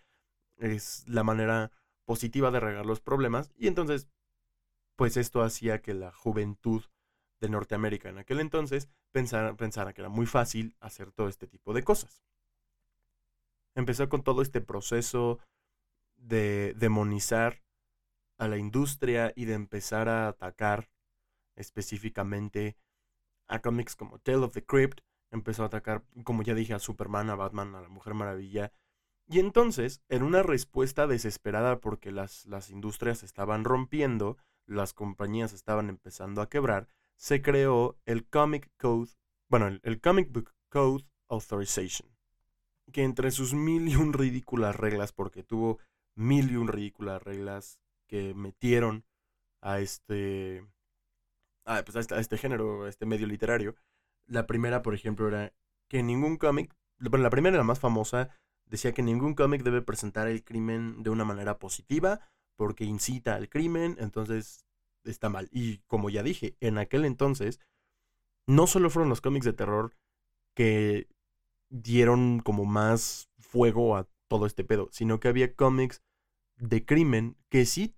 es 0.57 1.05
la 1.09 1.23
manera 1.23 1.71
positiva 2.09 2.51
de 2.51 2.57
arreglar 2.57 2.87
los 2.87 3.03
problemas. 3.03 3.53
Y 3.59 3.67
entonces, 3.67 4.09
pues 4.97 5.19
esto 5.19 5.43
hacía 5.43 5.83
que 5.83 5.93
la 5.93 6.11
juventud 6.11 6.83
de 7.39 7.51
Norteamérica 7.51 8.09
en 8.09 8.17
aquel 8.17 8.41
entonces 8.41 8.89
pensara, 9.13 9.93
que 9.93 10.01
era 10.01 10.09
muy 10.09 10.25
fácil 10.25 10.75
hacer 10.81 11.13
todo 11.13 11.29
este 11.29 11.47
tipo 11.47 11.75
de 11.75 11.85
cosas. 11.85 12.25
Empezó 13.75 14.09
con 14.09 14.25
todo 14.25 14.41
este 14.41 14.63
proceso 14.63 15.39
de 16.17 16.73
demonizar 16.79 17.63
a 18.39 18.49
la 18.49 18.57
industria 18.57 19.35
y 19.37 19.45
de 19.45 19.53
empezar 19.53 20.09
a 20.09 20.29
atacar 20.29 20.89
específicamente 21.57 22.79
a 23.49 23.61
cómics 23.61 23.97
como 23.97 24.19
Tale 24.19 24.39
of 24.39 24.55
the 24.55 24.65
Crypt, 24.65 25.03
empezó 25.31 25.63
a 25.63 25.67
atacar, 25.67 26.05
como 26.25 26.43
ya 26.43 26.55
dije, 26.55 26.73
a 26.73 26.79
Superman, 26.79 27.29
a 27.29 27.35
Batman, 27.35 27.75
a 27.75 27.83
la 27.83 27.89
Mujer 27.91 28.15
Maravilla. 28.15 28.73
Y 29.31 29.41
entonces, 29.41 30.03
en 30.09 30.23
una 30.23 30.43
respuesta 30.43 31.07
desesperada 31.07 31.81
porque 31.81 32.11
las, 32.11 32.47
las 32.47 32.71
industrias 32.71 33.23
estaban 33.23 33.65
rompiendo, 33.65 34.39
las 34.67 34.95
compañías 34.95 35.53
estaban 35.53 35.91
empezando 35.91 36.41
a 36.41 36.49
quebrar, 36.49 36.89
se 37.17 37.43
creó 37.43 37.99
el 38.07 38.27
Comic 38.27 38.71
Code, 38.79 39.11
bueno, 39.51 39.67
el, 39.83 40.01
Comic 40.01 40.33
Book 40.33 40.55
Code 40.71 41.05
Authorization, 41.29 42.09
que 42.91 43.03
entre 43.03 43.31
sus 43.31 43.53
mil 43.53 43.89
y 43.89 43.97
un 43.97 44.15
ridículas 44.15 44.77
reglas, 44.77 45.13
porque 45.13 45.43
tuvo 45.43 45.79
mil 46.15 46.51
y 46.51 46.57
un 46.57 46.69
ridículas 46.69 47.23
reglas 47.23 47.79
que 48.07 48.33
metieron 48.33 49.05
a 49.61 49.81
este, 49.81 50.65
a, 51.67 51.83
pues 51.83 51.97
este, 51.97 52.15
a 52.15 52.21
este 52.21 52.39
género, 52.39 52.85
a 52.85 52.89
este 52.89 53.05
medio 53.05 53.27
literario, 53.27 53.75
la 54.27 54.47
primera, 54.47 54.83
por 54.83 54.95
ejemplo, 54.95 55.29
era 55.29 55.53
que 55.89 56.03
ningún 56.03 56.39
cómic, 56.39 56.75
bueno, 56.99 57.25
la 57.25 57.31
primera, 57.31 57.59
la 57.59 57.65
más 57.65 57.81
famosa, 57.81 58.31
decía 58.71 58.93
que 58.93 59.03
ningún 59.03 59.35
cómic 59.35 59.63
debe 59.63 59.83
presentar 59.83 60.29
el 60.29 60.45
crimen 60.45 61.03
de 61.03 61.11
una 61.11 61.25
manera 61.25 61.59
positiva 61.59 62.21
porque 62.57 62.85
incita 62.85 63.35
al 63.35 63.49
crimen, 63.49 63.97
entonces 63.99 64.67
está 65.05 65.29
mal. 65.29 65.49
Y 65.53 65.79
como 65.87 66.11
ya 66.11 66.23
dije, 66.23 66.57
en 66.61 66.79
aquel 66.79 67.05
entonces, 67.05 67.61
no 68.47 68.67
solo 68.67 68.91
fueron 68.91 69.09
los 69.09 69.21
cómics 69.21 69.47
de 69.47 69.53
terror 69.53 69.95
que 70.55 71.09
dieron 71.71 72.41
como 72.41 72.65
más 72.65 73.31
fuego 73.39 73.97
a 73.97 74.09
todo 74.29 74.47
este 74.47 74.65
pedo, 74.65 74.89
sino 74.91 75.21
que 75.21 75.29
había 75.29 75.55
cómics 75.55 76.03
de 76.57 76.85
crimen 76.85 77.37
que 77.49 77.65
sí 77.65 77.95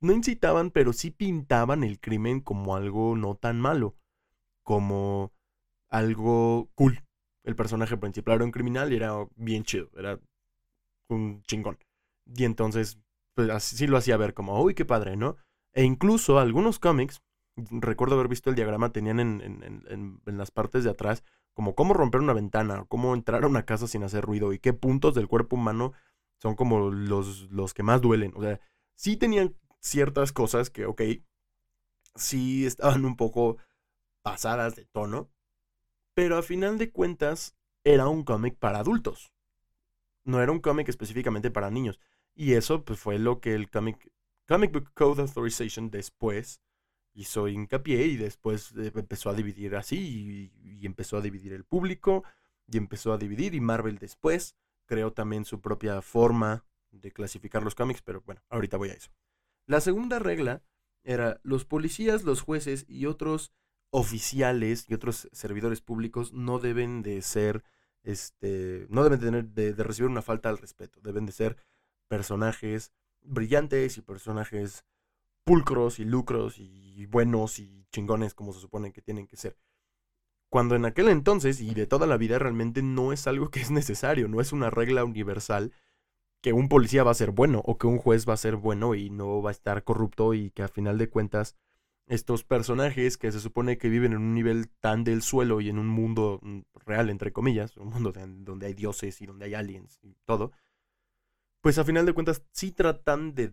no 0.00 0.12
incitaban, 0.12 0.70
pero 0.70 0.92
sí 0.92 1.10
pintaban 1.10 1.82
el 1.82 1.98
crimen 1.98 2.40
como 2.40 2.76
algo 2.76 3.16
no 3.16 3.34
tan 3.36 3.60
malo, 3.60 3.96
como 4.62 5.32
algo 5.88 6.70
cool. 6.74 7.02
El 7.44 7.56
personaje 7.56 7.96
principal 7.96 8.36
era 8.36 8.44
un 8.44 8.50
criminal 8.50 8.92
y 8.92 8.96
era 8.96 9.12
bien 9.36 9.64
chido, 9.64 9.90
era 9.96 10.18
un 11.08 11.42
chingón. 11.42 11.78
Y 12.26 12.44
entonces, 12.44 12.98
pues 13.34 13.50
así 13.50 13.76
sí 13.76 13.86
lo 13.86 13.96
hacía 13.96 14.16
ver 14.16 14.34
como, 14.34 14.62
uy, 14.62 14.74
qué 14.74 14.84
padre, 14.84 15.16
¿no? 15.16 15.36
E 15.72 15.84
incluso 15.84 16.38
algunos 16.38 16.78
cómics, 16.78 17.22
recuerdo 17.56 18.14
haber 18.14 18.28
visto 18.28 18.50
el 18.50 18.56
diagrama, 18.56 18.92
tenían 18.92 19.20
en, 19.20 19.40
en, 19.40 20.20
en, 20.26 20.38
las 20.38 20.50
partes 20.50 20.84
de 20.84 20.90
atrás 20.90 21.22
como 21.54 21.74
cómo 21.74 21.94
romper 21.94 22.20
una 22.20 22.32
ventana, 22.32 22.84
cómo 22.88 23.14
entrar 23.14 23.44
a 23.44 23.48
una 23.48 23.64
casa 23.64 23.86
sin 23.86 24.02
hacer 24.02 24.24
ruido 24.24 24.52
y 24.52 24.58
qué 24.58 24.72
puntos 24.72 25.14
del 25.14 25.28
cuerpo 25.28 25.56
humano 25.56 25.92
son 26.38 26.54
como 26.54 26.90
los, 26.90 27.50
los 27.50 27.74
que 27.74 27.82
más 27.82 28.00
duelen. 28.00 28.32
O 28.34 28.42
sea, 28.42 28.60
sí 28.94 29.16
tenían 29.16 29.56
ciertas 29.80 30.32
cosas 30.32 30.70
que, 30.70 30.86
ok, 30.86 31.02
sí 32.14 32.66
estaban 32.66 33.04
un 33.04 33.16
poco 33.16 33.58
pasadas 34.22 34.76
de 34.76 34.86
tono, 34.86 35.30
pero 36.20 36.36
a 36.36 36.42
final 36.42 36.76
de 36.76 36.90
cuentas 36.90 37.56
era 37.82 38.06
un 38.08 38.24
cómic 38.24 38.58
para 38.58 38.80
adultos. 38.80 39.32
No 40.22 40.42
era 40.42 40.52
un 40.52 40.60
cómic 40.60 40.86
específicamente 40.90 41.50
para 41.50 41.70
niños. 41.70 41.98
Y 42.34 42.52
eso 42.52 42.84
pues, 42.84 43.00
fue 43.00 43.18
lo 43.18 43.40
que 43.40 43.54
el 43.54 43.70
Comic, 43.70 44.12
Comic 44.46 44.70
Book 44.70 44.90
Code 44.92 45.22
Authorization 45.22 45.90
después 45.90 46.60
hizo 47.14 47.48
hincapié 47.48 48.04
y 48.04 48.18
después 48.18 48.72
eh, 48.76 48.92
empezó 48.94 49.30
a 49.30 49.34
dividir 49.34 49.76
así 49.76 50.50
y, 50.62 50.84
empezó 50.84 51.16
a 51.16 51.22
dividir 51.22 51.54
el 51.54 51.64
público 51.64 52.22
y 52.70 52.76
empezó 52.76 53.14
a 53.14 53.16
dividir 53.16 53.54
y 53.54 53.60
Marvel 53.62 53.96
después 53.96 54.56
creó 54.84 55.14
también 55.14 55.46
su 55.46 55.62
propia 55.62 56.02
forma 56.02 56.66
de 56.90 57.12
clasificar 57.12 57.62
los 57.62 57.74
cómics, 57.74 58.02
pero 58.02 58.20
bueno, 58.26 58.42
ahorita 58.50 58.76
voy 58.76 58.90
a 58.90 58.92
eso. 58.92 59.10
La 59.64 59.80
segunda 59.80 60.18
regla 60.18 60.62
era 61.02 61.40
los 61.44 61.64
policías, 61.64 62.24
los 62.24 62.42
jueces 62.42 62.84
y 62.90 63.06
otros 63.06 63.54
oficiales 63.90 64.86
y 64.88 64.94
otros 64.94 65.28
servidores 65.32 65.80
públicos 65.80 66.32
no 66.32 66.58
deben 66.58 67.02
de 67.02 67.22
ser, 67.22 67.64
este, 68.02 68.86
no 68.88 69.02
deben 69.04 69.20
tener 69.20 69.48
de, 69.48 69.72
recibir 69.74 70.10
una 70.10 70.22
falta 70.22 70.48
al 70.48 70.58
respeto, 70.58 71.00
deben 71.02 71.26
de 71.26 71.32
ser 71.32 71.56
personajes 72.08 72.92
brillantes 73.22 73.98
y 73.98 74.02
personajes 74.02 74.84
pulcros 75.44 75.98
y 75.98 76.04
lucros 76.04 76.58
y 76.58 77.06
buenos 77.06 77.58
y 77.58 77.86
chingones 77.90 78.34
como 78.34 78.52
se 78.52 78.60
supone 78.60 78.92
que 78.92 79.02
tienen 79.02 79.26
que 79.26 79.36
ser. 79.36 79.56
Cuando 80.50 80.74
en 80.74 80.84
aquel 80.84 81.08
entonces 81.08 81.60
y 81.60 81.74
de 81.74 81.86
toda 81.86 82.08
la 82.08 82.16
vida 82.16 82.38
realmente 82.38 82.82
no 82.82 83.12
es 83.12 83.28
algo 83.28 83.50
que 83.50 83.60
es 83.60 83.70
necesario, 83.70 84.26
no 84.26 84.40
es 84.40 84.52
una 84.52 84.68
regla 84.68 85.04
universal 85.04 85.72
que 86.42 86.52
un 86.52 86.68
policía 86.68 87.04
va 87.04 87.12
a 87.12 87.14
ser 87.14 87.30
bueno 87.30 87.62
o 87.64 87.78
que 87.78 87.86
un 87.86 87.98
juez 87.98 88.28
va 88.28 88.34
a 88.34 88.38
ser 88.38 88.56
bueno 88.56 88.94
y 88.94 89.10
no 89.10 89.42
va 89.42 89.50
a 89.50 89.52
estar 89.52 89.84
corrupto 89.84 90.34
y 90.34 90.50
que 90.50 90.62
a 90.62 90.68
final 90.68 90.98
de 90.98 91.08
cuentas 91.08 91.54
estos 92.10 92.42
personajes 92.42 93.16
que 93.16 93.30
se 93.30 93.38
supone 93.38 93.78
que 93.78 93.88
viven 93.88 94.12
en 94.12 94.18
un 94.18 94.34
nivel 94.34 94.68
tan 94.68 95.04
del 95.04 95.22
suelo 95.22 95.60
y 95.60 95.68
en 95.68 95.78
un 95.78 95.86
mundo 95.86 96.40
mm, 96.42 96.62
real, 96.84 97.08
entre 97.08 97.32
comillas, 97.32 97.76
un 97.76 97.88
mundo 97.88 98.12
donde 98.12 98.66
hay 98.66 98.74
dioses 98.74 99.20
y 99.20 99.26
donde 99.26 99.44
hay 99.44 99.54
aliens 99.54 100.00
y 100.02 100.16
todo, 100.24 100.50
pues 101.60 101.78
a 101.78 101.84
final 101.84 102.06
de 102.06 102.12
cuentas 102.12 102.42
sí 102.50 102.72
tratan 102.72 103.34
de, 103.36 103.52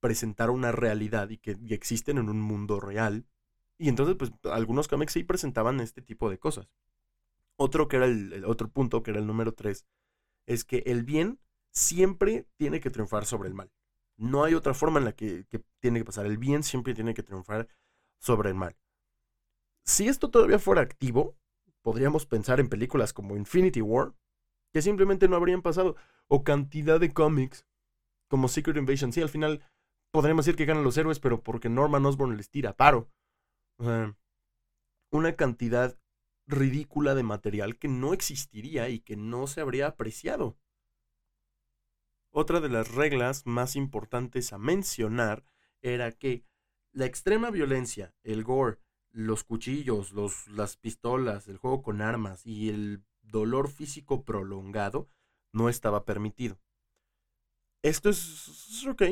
presentar 0.00 0.48
una 0.48 0.72
realidad 0.72 1.28
y 1.28 1.36
que 1.36 1.58
existen 1.68 2.16
en 2.16 2.30
un 2.30 2.40
mundo 2.40 2.80
real. 2.80 3.26
Y 3.76 3.90
entonces, 3.90 4.16
pues 4.16 4.32
algunos 4.44 4.88
cómics 4.88 5.12
sí 5.12 5.22
presentaban 5.22 5.80
este 5.80 6.00
tipo 6.00 6.30
de 6.30 6.38
cosas. 6.38 6.70
Otro 7.56 7.86
que 7.86 7.96
era 7.96 8.06
el, 8.06 8.46
otro 8.46 8.70
punto, 8.70 9.02
que 9.02 9.10
era 9.10 9.20
el 9.20 9.26
número 9.26 9.52
3, 9.52 9.84
es 10.46 10.64
que 10.64 10.84
el 10.86 11.04
bien 11.04 11.38
siempre 11.70 12.46
tiene 12.56 12.80
que 12.80 12.88
triunfar 12.88 13.26
sobre 13.26 13.50
el 13.50 13.54
mal. 13.54 13.70
No 14.16 14.44
hay 14.44 14.54
otra 14.54 14.72
forma 14.72 15.00
en 15.00 15.04
la 15.04 15.12
que, 15.12 15.44
que 15.50 15.62
tiene 15.80 15.98
que 15.98 16.06
pasar. 16.06 16.24
El 16.24 16.38
bien 16.38 16.62
siempre 16.62 16.94
tiene 16.94 17.12
que 17.12 17.22
triunfar 17.22 17.68
sobre 18.20 18.50
el 18.50 18.54
mal. 18.54 18.76
Si 19.84 20.06
esto 20.06 20.30
todavía 20.30 20.58
fuera 20.58 20.82
activo, 20.82 21.36
podríamos 21.82 22.26
pensar 22.26 22.60
en 22.60 22.68
películas 22.68 23.12
como 23.12 23.36
Infinity 23.36 23.80
War, 23.80 24.14
que 24.72 24.82
simplemente 24.82 25.28
no 25.28 25.36
habrían 25.36 25.62
pasado, 25.62 25.96
o 26.28 26.44
cantidad 26.44 27.00
de 27.00 27.12
cómics 27.12 27.66
como 28.28 28.48
Secret 28.48 28.76
Invasion. 28.76 29.12
Sí, 29.12 29.20
al 29.20 29.28
final 29.28 29.64
podríamos 30.12 30.44
decir 30.44 30.56
que 30.56 30.66
ganan 30.66 30.84
los 30.84 30.96
héroes, 30.96 31.18
pero 31.18 31.42
porque 31.42 31.68
Norman 31.68 32.06
Osborn 32.06 32.36
les 32.36 32.50
tira 32.50 32.76
paro. 32.76 33.10
una 35.10 35.34
cantidad 35.34 35.98
ridícula 36.46 37.14
de 37.14 37.22
material 37.22 37.78
que 37.78 37.88
no 37.88 38.12
existiría 38.12 38.88
y 38.88 39.00
que 39.00 39.16
no 39.16 39.46
se 39.46 39.60
habría 39.60 39.88
apreciado. 39.88 40.56
Otra 42.32 42.60
de 42.60 42.68
las 42.68 42.94
reglas 42.94 43.46
más 43.46 43.74
importantes 43.74 44.52
a 44.52 44.58
mencionar 44.58 45.44
era 45.82 46.12
que 46.12 46.44
la 46.92 47.06
extrema 47.06 47.50
violencia, 47.50 48.14
el 48.22 48.44
gore, 48.44 48.78
los 49.12 49.44
cuchillos, 49.44 50.12
los, 50.12 50.48
las 50.48 50.76
pistolas, 50.76 51.48
el 51.48 51.58
juego 51.58 51.82
con 51.82 52.00
armas 52.00 52.46
y 52.46 52.68
el 52.68 53.04
dolor 53.22 53.68
físico 53.68 54.24
prolongado 54.24 55.08
no 55.52 55.68
estaba 55.68 56.04
permitido. 56.04 56.58
Esto 57.82 58.10
es, 58.10 58.86
ok. 58.86 59.02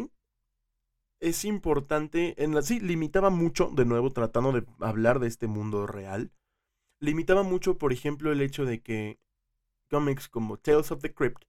Es 1.20 1.44
importante. 1.44 2.42
En 2.42 2.54
la, 2.54 2.62
sí, 2.62 2.80
limitaba 2.80 3.30
mucho, 3.30 3.70
de 3.74 3.84
nuevo, 3.84 4.10
tratando 4.10 4.52
de 4.52 4.64
hablar 4.80 5.18
de 5.18 5.26
este 5.26 5.46
mundo 5.46 5.86
real. 5.86 6.32
Limitaba 7.00 7.42
mucho, 7.42 7.78
por 7.78 7.92
ejemplo, 7.92 8.30
el 8.30 8.40
hecho 8.40 8.64
de 8.64 8.82
que 8.82 9.18
cómics 9.90 10.28
como 10.28 10.58
Tales 10.58 10.90
of 10.90 11.00
the 11.00 11.14
Crypt 11.14 11.44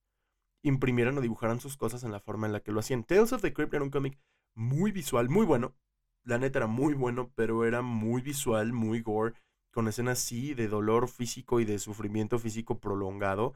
imprimieran 0.63 1.17
o 1.17 1.21
dibujaran 1.21 1.59
sus 1.59 1.77
cosas 1.77 2.03
en 2.03 2.11
la 2.11 2.19
forma 2.19 2.47
en 2.47 2.53
la 2.53 2.61
que 2.61 2.71
lo 2.71 2.79
hacían. 2.79 3.03
Tales 3.03 3.33
of 3.33 3.41
the 3.41 3.53
Crypt 3.53 3.73
era 3.73 3.83
un 3.83 3.91
cómic 3.91 4.19
muy 4.55 4.91
visual, 4.91 5.29
muy 5.29 5.45
bueno, 5.45 5.75
la 6.23 6.37
neta 6.37 6.59
era 6.59 6.67
muy 6.67 6.93
bueno, 6.93 7.31
pero 7.35 7.65
era 7.65 7.81
muy 7.81 8.21
visual, 8.21 8.73
muy 8.73 9.01
gore, 9.01 9.33
con 9.71 9.87
escenas 9.87 10.19
sí 10.19 10.53
de 10.53 10.67
dolor 10.67 11.07
físico 11.07 11.59
y 11.59 11.65
de 11.65 11.79
sufrimiento 11.79 12.39
físico 12.39 12.79
prolongado 12.79 13.53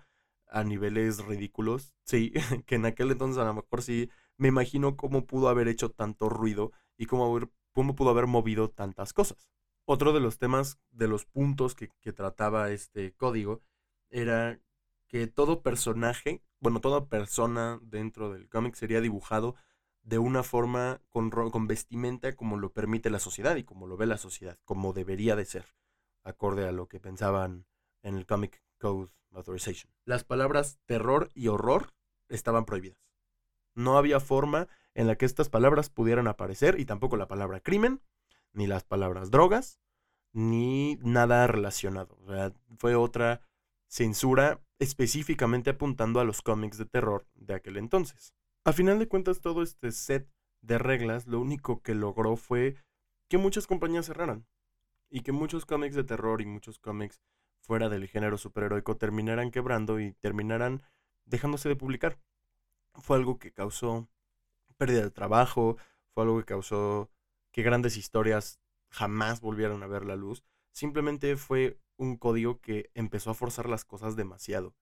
a 0.48 0.63
niveles 0.63 1.25
ridículos. 1.25 1.93
Sí, 2.05 2.34
que 2.65 2.75
en 2.75 2.86
aquel 2.86 3.12
entonces 3.12 3.41
a 3.41 3.46
lo 3.46 3.53
mejor 3.55 3.82
sí 3.82 4.10
me 4.38 4.48
imagino 4.48 4.98
cómo 4.98 5.25
pudo 5.25 5.50
haber 5.50 5.67
hecho 5.67 5.89
tanto 5.91 6.29
ruido 6.29 6.72
y 6.98 7.05
cómo, 7.08 7.39
cómo 7.72 7.96
pudo 7.96 8.10
haber 8.10 8.27
movido 8.27 8.70
tantas 8.70 9.13
cosas. 9.13 9.50
Otro 9.86 10.13
de 10.13 10.20
los 10.22 10.38
temas, 10.38 10.79
de 10.91 11.08
los 11.08 11.25
puntos 11.25 11.75
que, 11.75 11.89
que 12.01 12.13
trataba 12.13 12.72
este 12.72 13.13
código, 13.13 13.62
era 14.10 14.60
que 15.08 15.27
todo 15.27 15.62
personaje, 15.62 16.41
bueno, 16.60 16.79
toda 16.79 17.08
persona 17.08 17.79
dentro 17.84 18.32
del 18.32 18.48
cómic 18.50 18.75
sería 18.75 19.01
dibujado 19.01 19.55
de 20.03 20.19
una 20.19 20.43
forma 20.43 21.01
con, 21.10 21.31
vestimenta 21.67 22.36
como 22.36 22.57
lo 22.57 22.72
permite 22.74 23.10
la 23.10 23.19
sociedad 23.19 23.55
y 23.55 23.63
como 23.63 23.88
lo 23.88 23.98
ve 23.98 24.05
la 24.05 24.17
sociedad, 24.17 24.60
como 24.65 24.93
debería 24.93 25.36
de 25.36 25.45
ser, 25.45 25.65
acorde 26.24 26.67
a 26.67 26.72
lo 26.72 26.88
que 26.88 27.00
pensaban 27.00 27.65
en 28.01 28.15
el 28.15 28.25
Comic 28.25 28.62
Code 28.79 29.12
Authorization. 29.31 29.91
Las 30.05 30.24
palabras 30.24 30.77
terror 30.86 31.29
y 31.33 31.48
horror 31.48 31.93
estaban 32.29 32.65
prohibidas. 32.65 33.00
No 33.75 33.98
había 33.98 34.19
forma 34.19 34.67
en 34.93 35.07
la 35.07 35.15
que 35.15 35.25
estas 35.25 35.50
palabras 35.50 35.89
pudieran 35.89 36.27
aparecer 36.27 36.79
y 36.79 36.86
tampoco 36.86 37.17
la 37.17 37.27
palabra 37.27 37.62
crimen, 37.62 38.01
ni 38.51 38.67
las 38.67 38.83
palabras 38.83 39.31
drogas, 39.31 39.79
ni 40.33 40.98
nada 41.01 41.48
relacionado. 41.48 42.17
fue 42.77 42.95
otra 42.95 43.41
censura 43.88 44.62
específicamente 44.79 45.72
apuntando 45.72 46.19
a 46.19 46.24
los 46.25 46.41
cómics 46.41 46.77
de 46.77 46.86
terror 46.86 47.25
de 47.36 47.55
aquel 47.55 47.77
entonces. 47.77 48.33
A 48.65 48.72
final 48.72 48.98
de 48.98 49.10
cuentas, 49.10 49.41
todo 49.41 49.62
este 49.62 49.91
set 49.91 50.29
de 50.62 50.77
reglas 50.77 51.27
lo 51.27 51.41
único 51.41 51.82
que 51.82 51.93
logró 51.93 52.38
fue 52.38 52.77
que 53.27 53.38
muchas 53.38 53.67
compañías 53.67 54.05
cerraran 54.05 54.48
y 55.10 55.20
que 55.20 55.34
muchos 55.34 55.65
cómics 55.65 55.96
de 55.96 56.05
terror 56.05 56.41
y 56.41 56.46
muchos 56.46 56.79
cómics 56.79 57.20
fuera 57.60 57.89
del 57.89 58.08
género 58.08 58.38
superheroico 58.38 58.96
terminaran 58.96 59.51
quebrando 59.51 60.00
y 60.00 60.13
terminaran 60.13 60.82
dejándose 61.25 61.67
de 61.67 61.75
publicar. 61.75 62.22
Fue 62.93 63.17
algo 63.17 63.38
que 63.38 63.51
causó 63.51 64.08
pérdida 64.77 65.01
de 65.01 65.12
trabajo, 65.12 65.75
fue 66.13 66.24
algo 66.24 66.39
que 66.39 66.46
causó 66.46 67.10
que 67.51 67.63
grandes 67.63 67.98
historias 67.98 68.62
jamás 68.88 69.41
volvieran 69.41 69.84
a 69.84 69.88
ver 69.88 70.05
la 70.05 70.15
luz. 70.15 70.46
Simplemente 70.72 71.36
fue 71.36 71.82
un 71.98 72.15
código 72.15 72.62
que 72.62 72.91
empezó 72.93 73.32
a 73.32 73.36
forzar 73.36 73.67
las 73.67 73.84
cosas 73.84 74.15
demasiado. 74.15 74.74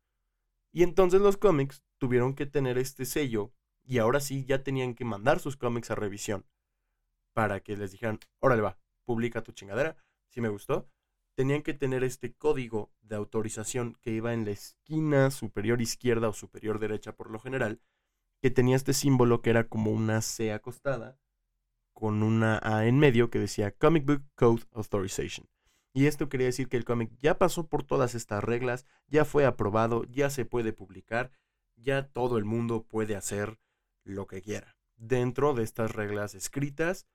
Y 0.71 0.83
entonces 0.83 1.19
los 1.19 1.37
cómics 1.37 1.81
tuvieron 1.97 2.35
que 2.35 2.45
tener 2.45 2.77
este 2.77 3.05
sello 3.05 3.51
y 3.91 3.97
ahora 3.97 4.21
sí 4.21 4.45
ya 4.45 4.63
tenían 4.63 4.95
que 4.95 5.03
mandar 5.03 5.41
sus 5.41 5.57
cómics 5.57 5.91
a 5.91 5.95
revisión 5.95 6.45
para 7.33 7.59
que 7.59 7.75
les 7.75 7.91
dijeran, 7.91 8.19
órale 8.39 8.61
va, 8.61 8.77
publica 9.03 9.43
tu 9.43 9.51
chingadera, 9.51 9.97
si 10.29 10.39
me 10.39 10.47
gustó. 10.47 10.87
Tenían 11.35 11.61
que 11.61 11.73
tener 11.73 12.05
este 12.05 12.31
código 12.31 12.93
de 13.01 13.17
autorización 13.17 13.97
que 13.99 14.11
iba 14.11 14.33
en 14.33 14.45
la 14.45 14.51
esquina 14.51 15.29
superior 15.29 15.81
izquierda 15.81 16.29
o 16.29 16.33
superior 16.33 16.79
derecha 16.79 17.17
por 17.17 17.29
lo 17.29 17.39
general, 17.39 17.81
que 18.41 18.49
tenía 18.49 18.77
este 18.77 18.93
símbolo 18.93 19.41
que 19.41 19.49
era 19.49 19.67
como 19.67 19.91
una 19.91 20.21
C 20.21 20.53
acostada 20.53 21.19
con 21.91 22.23
una 22.23 22.61
A 22.63 22.85
en 22.85 22.97
medio 22.97 23.29
que 23.29 23.39
decía 23.39 23.71
Comic 23.71 24.05
Book 24.05 24.23
Code 24.35 24.63
Authorization. 24.71 25.49
Y 25.93 26.05
esto 26.05 26.29
quería 26.29 26.47
decir 26.47 26.69
que 26.69 26.77
el 26.77 26.85
cómic 26.85 27.11
ya 27.19 27.37
pasó 27.37 27.67
por 27.67 27.83
todas 27.83 28.15
estas 28.15 28.41
reglas, 28.41 28.85
ya 29.07 29.25
fue 29.25 29.45
aprobado, 29.45 30.05
ya 30.05 30.29
se 30.29 30.45
puede 30.45 30.71
publicar, 30.71 31.33
ya 31.75 32.07
todo 32.07 32.37
el 32.37 32.45
mundo 32.45 32.83
puede 32.87 33.17
hacer 33.17 33.59
lo 34.03 34.27
que 34.27 34.41
quiera, 34.41 34.75
dentro 34.95 35.53
de 35.53 35.63
estas 35.63 35.93
reglas 35.93 36.35
escritas 36.35 37.07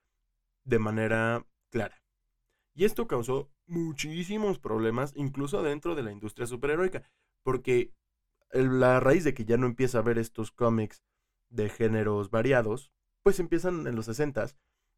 de 0.65 0.79
manera 0.79 1.47
clara. 1.71 2.03
Y 2.75 2.85
esto 2.85 3.07
causó 3.07 3.51
muchísimos 3.67 4.59
problemas, 4.59 5.13
incluso 5.17 5.63
dentro 5.63 5.95
de 5.95 6.03
la 6.03 6.13
industria 6.13 6.47
superheroica, 6.47 7.03
porque 7.43 7.93
la 8.53 9.01
raíz 9.01 9.25
de 9.25 9.35
que 9.35 9.45
ya 9.45 9.57
no 9.57 9.67
empieza 9.67 9.99
a 9.99 10.03
ver 10.03 10.19
estos 10.19 10.51
cómics 10.51 11.03
de 11.49 11.69
géneros 11.69 12.31
variados, 12.31 12.93
pues 13.23 13.41
empiezan 13.41 13.87
en 13.87 13.97
los 13.97 14.07
60 14.07 14.47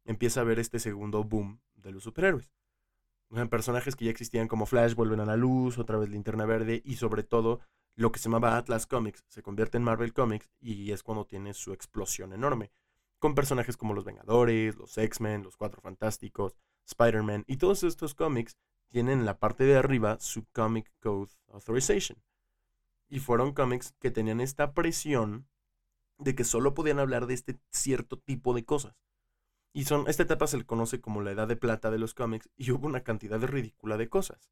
empieza 0.05 0.41
a 0.41 0.43
ver 0.43 0.59
este 0.59 0.79
segundo 0.79 1.23
boom 1.23 1.61
de 1.75 1.91
los 1.91 2.03
superhéroes. 2.03 2.51
Personajes 3.49 3.95
que 3.95 4.05
ya 4.05 4.11
existían 4.11 4.47
como 4.47 4.65
Flash 4.65 4.95
vuelven 4.95 5.19
a 5.19 5.25
la 5.25 5.37
luz, 5.37 5.77
otra 5.77 5.97
vez 5.97 6.09
Linterna 6.09 6.45
Verde 6.45 6.81
y 6.83 6.95
sobre 6.95 7.23
todo 7.23 7.59
lo 7.95 8.11
que 8.11 8.19
se 8.19 8.25
llamaba 8.25 8.57
Atlas 8.57 8.87
Comics 8.87 9.23
se 9.27 9.41
convierte 9.41 9.77
en 9.77 9.83
Marvel 9.83 10.13
Comics 10.13 10.49
y 10.59 10.91
es 10.91 11.03
cuando 11.03 11.25
tiene 11.25 11.53
su 11.53 11.73
explosión 11.73 12.33
enorme. 12.33 12.71
Con 13.19 13.35
personajes 13.35 13.75
como 13.75 13.93
los 13.93 14.05
Vengadores, 14.05 14.77
los 14.77 14.97
X-Men, 14.97 15.43
los 15.43 15.57
Cuatro 15.57 15.81
Fantásticos, 15.81 16.55
Spider-Man 16.85 17.43
y 17.47 17.57
todos 17.57 17.83
estos 17.83 18.15
cómics 18.15 18.57
tienen 18.89 19.19
en 19.19 19.25
la 19.25 19.37
parte 19.37 19.63
de 19.65 19.77
arriba 19.77 20.17
su 20.19 20.45
Comic 20.51 20.91
Code 20.99 21.31
Authorization. 21.51 22.21
Y 23.09 23.19
fueron 23.19 23.53
cómics 23.53 23.93
que 23.99 24.11
tenían 24.11 24.39
esta 24.39 24.73
presión 24.73 25.47
de 26.17 26.35
que 26.35 26.43
solo 26.43 26.73
podían 26.73 26.99
hablar 26.99 27.27
de 27.27 27.33
este 27.33 27.59
cierto 27.71 28.19
tipo 28.19 28.53
de 28.53 28.65
cosas. 28.65 28.95
Y 29.73 29.85
son, 29.85 30.07
esta 30.07 30.23
etapa 30.23 30.47
se 30.47 30.57
le 30.57 30.65
conoce 30.65 30.99
como 30.99 31.21
la 31.21 31.31
edad 31.31 31.47
de 31.47 31.55
plata 31.55 31.91
de 31.91 31.99
los 31.99 32.13
cómics 32.13 32.49
y 32.55 32.71
hubo 32.71 32.87
una 32.87 33.03
cantidad 33.03 33.41
ridícula 33.41 33.97
de 33.97 34.09
cosas. 34.09 34.49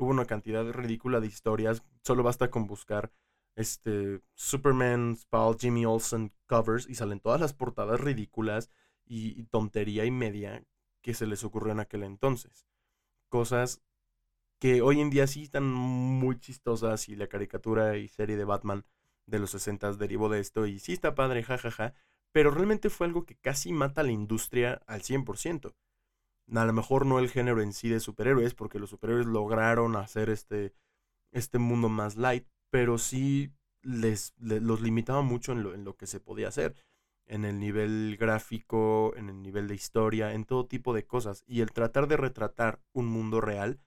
Hubo 0.00 0.12
una 0.12 0.24
cantidad 0.24 0.64
ridícula 0.72 1.20
de 1.20 1.26
historias, 1.26 1.82
solo 2.02 2.22
basta 2.22 2.50
con 2.50 2.66
buscar 2.66 3.12
este 3.54 4.22
Superman, 4.32 5.18
Paul, 5.28 5.58
Jimmy 5.60 5.84
Olsen 5.84 6.32
covers 6.46 6.88
y 6.88 6.94
salen 6.94 7.20
todas 7.20 7.38
las 7.38 7.52
portadas 7.52 8.00
ridículas 8.00 8.70
y, 9.04 9.42
tontería 9.50 10.06
y 10.06 10.10
media 10.10 10.64
que 11.02 11.12
se 11.12 11.26
les 11.26 11.44
ocurrió 11.44 11.72
en 11.72 11.80
aquel 11.80 12.04
entonces. 12.04 12.66
Cosas 13.28 13.82
que 14.58 14.80
hoy 14.80 15.02
en 15.02 15.10
día 15.10 15.26
sí 15.26 15.42
están 15.42 15.70
muy 15.70 16.40
chistosas 16.40 17.10
y 17.10 17.14
la 17.14 17.26
caricatura 17.26 17.98
y 17.98 18.08
serie 18.08 18.38
de 18.38 18.44
Batman 18.46 18.86
de 19.26 19.38
los 19.38 19.50
60 19.50 19.92
derivó 19.98 20.30
de 20.30 20.40
esto 20.40 20.64
y 20.64 20.78
sí 20.78 20.94
está 20.94 21.14
padre, 21.14 21.42
jajaja, 21.42 21.92
pero 22.32 22.50
realmente 22.50 22.88
fue 22.88 23.06
algo 23.06 23.26
que 23.26 23.36
casi 23.36 23.70
mata 23.70 24.00
a 24.00 24.04
la 24.04 24.12
industria 24.12 24.80
al 24.86 25.02
100%. 25.02 25.74
A 26.54 26.64
lo 26.64 26.72
mejor 26.72 27.06
no 27.06 27.18
el 27.18 27.30
género 27.30 27.62
en 27.62 27.72
sí 27.72 27.88
de 27.88 28.00
superhéroes, 28.00 28.54
porque 28.54 28.78
los 28.78 28.90
superhéroes 28.90 29.26
lograron 29.26 29.96
hacer 29.96 30.30
este, 30.30 30.72
este 31.32 31.58
mundo 31.58 31.88
más 31.88 32.16
light, 32.16 32.46
pero 32.70 32.98
sí 32.98 33.52
les, 33.82 34.34
los 34.38 34.80
limitaba 34.80 35.22
mucho 35.22 35.52
en 35.52 35.62
lo, 35.62 35.74
en 35.74 35.84
lo 35.84 35.96
que 35.96 36.06
se 36.06 36.20
podía 36.20 36.48
hacer, 36.48 36.74
en 37.26 37.44
el 37.44 37.60
nivel 37.60 38.16
gráfico, 38.18 39.14
en 39.16 39.28
el 39.28 39.40
nivel 39.42 39.68
de 39.68 39.74
historia, 39.74 40.34
en 40.34 40.44
todo 40.44 40.66
tipo 40.66 40.92
de 40.92 41.06
cosas. 41.06 41.44
Y 41.46 41.60
el 41.60 41.72
tratar 41.72 42.08
de 42.08 42.16
retratar 42.16 42.80
un 42.92 43.06
mundo 43.06 43.40
real 43.40 43.80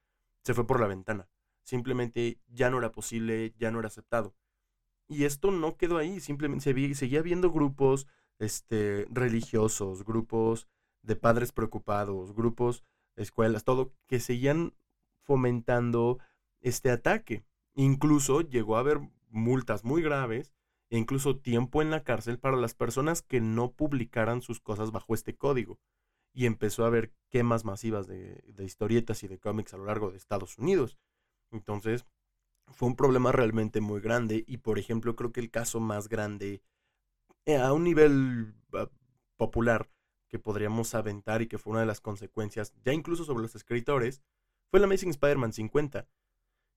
se 0.43 0.54
fue 0.54 0.65
por 0.65 0.80
la 0.80 0.88
ventana. 0.88 1.28
Simplemente 1.63 2.39
ya 2.47 2.69
no 2.69 2.78
era 2.78 2.91
posible, 2.91 3.54
ya 3.58 3.71
no 3.71 3.80
era 3.80 3.88
aceptado. 3.88 4.36
Y 5.08 5.26
esto 5.26 5.52
no 5.52 5.76
quedó 5.76 5.97
ahí, 5.97 6.19
simplemente 6.19 6.63
se 6.63 6.95
seguía 6.95 7.21
viendo 7.21 7.52
grupos 7.52 8.08
este, 8.39 9.06
religiosos, 9.10 10.04
grupos 10.04 10.67
de 11.04 11.16
padres 11.16 11.52
preocupados, 11.52 12.34
grupos, 12.34 12.84
escuelas, 13.16 13.63
todo, 13.63 13.94
que 14.08 14.20
seguían 14.20 14.74
fomentando 15.22 16.20
este 16.62 16.89
ataque. 16.89 17.46
Incluso 17.76 18.42
llegó 18.42 18.78
a 18.78 18.80
haber 18.80 19.00
multas 19.30 19.84
muy 19.84 20.02
graves 20.02 20.54
e 20.89 20.98
incluso 20.98 21.38
tiempo 21.38 21.82
en 21.82 21.89
la 21.89 22.04
cárcel 22.04 22.39
para 22.39 22.58
las 22.58 22.74
personas 22.74 23.22
que 23.22 23.42
no 23.42 23.72
publicaran 23.72 24.42
sus 24.42 24.60
cosas 24.60 24.92
bajo 24.92 25.13
este 25.13 25.36
código. 25.36 25.80
Y 26.34 26.46
empezó 26.46 26.84
a 26.84 26.88
haber 26.88 27.13
quemas 27.30 27.66
masivas 27.66 28.08
de, 28.08 28.44
historietas 28.60 29.24
y 29.24 29.28
de 29.28 29.39
cómics 29.39 29.74
a 29.74 29.78
lo 29.78 29.86
largo 29.86 30.12
de 30.12 30.18
Estados 30.18 30.58
Unidos. 30.58 30.98
Entonces, 31.52 32.06
fue 32.68 32.88
un 32.88 32.96
problema 32.96 33.32
realmente 33.32 33.82
muy 33.82 34.02
grande 34.02 34.44
y, 34.48 34.58
por 34.58 34.80
ejemplo, 34.80 35.16
creo 35.16 35.32
que 35.32 35.42
el 35.42 35.52
caso 35.52 35.80
más 35.80 36.10
grande 36.10 36.63
eh, 37.46 37.58
a 37.58 37.74
un 37.74 37.84
nivel 37.84 38.56
ah, 38.74 38.89
popular 39.36 39.89
que 40.34 40.39
podríamos 40.39 40.96
aventar 40.96 41.43
y 41.43 41.48
que 41.48 41.60
fue 41.60 41.74
una 41.74 41.82
de 41.82 41.86
las 41.86 42.02
consecuencias, 42.02 42.74
ya 42.84 42.91
incluso 42.91 43.24
sobre 43.24 43.43
los 43.43 43.54
escritores, 43.54 44.24
fue 44.72 44.80
el 44.80 44.86
Amazing 44.86 45.12
Spider-Man 45.12 45.54
50. 45.54 46.08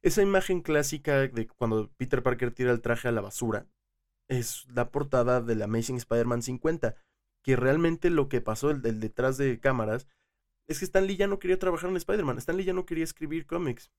Esa 0.03 0.21
imagen 0.21 0.61
clásica 0.61 1.21
de 1.21 1.47
cuando 1.47 1.91
Peter 1.97 2.23
Parker 2.23 2.53
tira 2.53 2.71
el 2.71 2.83
traje 2.83 3.09
a 3.09 3.13
la 3.13 3.23
basura 3.23 3.67
es 4.29 4.67
la 4.75 4.91
portada 4.91 5.41
del 5.41 5.63
Amazing 5.63 5.97
Spider-Man 5.97 6.43
50, 6.43 6.97
que 7.43 7.57
realmente 7.57 8.11
lo 8.11 8.29
que 8.29 8.43
pasó 8.43 8.71
el, 8.71 8.83
detrás 8.83 9.39
de 9.39 9.59
cámaras 9.59 10.07
es 10.67 10.81
que 10.81 10.85
Stan 10.85 11.07
Lee 11.07 11.17
ya 11.17 11.27
no 11.27 11.39
quería 11.39 11.59
trabajar 11.59 11.89
en 11.89 11.97
Spider-Man, 11.97 12.37
Stan 12.37 12.59
Lee 12.59 12.65
ya 12.65 12.75
no 12.75 12.85
quería 12.85 13.05
escribir 13.05 13.47
cómics 13.47 13.91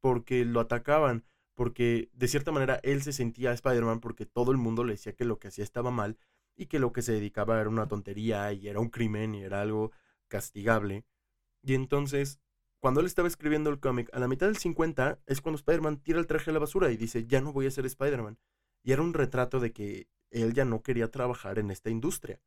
porque 0.00 0.44
lo 0.44 0.60
atacaban, 0.60 1.24
porque 1.54 2.10
de 2.12 2.28
cierta 2.28 2.52
manera 2.52 2.78
él 2.82 3.00
se 3.00 3.14
sentía 3.14 3.52
Spider-Man 3.52 4.00
porque 4.00 4.26
todo 4.26 4.52
el 4.52 4.58
mundo 4.58 4.84
le 4.84 4.92
decía 4.92 5.14
que 5.14 5.24
lo 5.24 5.38
que 5.38 5.48
hacía 5.48 5.64
estaba 5.64 5.90
mal 5.90 6.18
y 6.58 6.66
que 6.66 6.80
lo 6.80 6.92
que 6.92 7.02
se 7.02 7.12
dedicaba 7.12 7.60
era 7.60 7.70
una 7.70 7.88
tontería 7.88 8.52
y 8.52 8.68
era 8.68 8.80
un 8.80 8.90
crimen 8.90 9.34
y 9.34 9.44
era 9.44 9.62
algo 9.62 9.92
castigable. 10.26 11.04
Y 11.62 11.74
entonces, 11.74 12.40
cuando 12.80 13.00
él 13.00 13.06
estaba 13.06 13.28
escribiendo 13.28 13.70
el 13.70 13.80
cómic, 13.80 14.10
a 14.12 14.18
la 14.18 14.28
mitad 14.28 14.46
del 14.46 14.56
50 14.56 15.20
es 15.26 15.40
cuando 15.40 15.56
Spider-Man 15.56 16.02
tira 16.02 16.18
el 16.18 16.26
traje 16.26 16.50
a 16.50 16.52
la 16.52 16.58
basura 16.58 16.90
y 16.90 16.96
dice, 16.96 17.26
ya 17.26 17.40
no 17.40 17.52
voy 17.52 17.66
a 17.66 17.70
ser 17.70 17.86
Spider-Man. 17.86 18.38
Y 18.82 18.92
era 18.92 19.02
un 19.02 19.14
retrato 19.14 19.60
de 19.60 19.72
que 19.72 20.08
él 20.30 20.52
ya 20.52 20.64
no 20.64 20.82
quería 20.82 21.10
trabajar 21.10 21.58
en 21.58 21.70
esta 21.70 21.90
industria. 21.90 22.40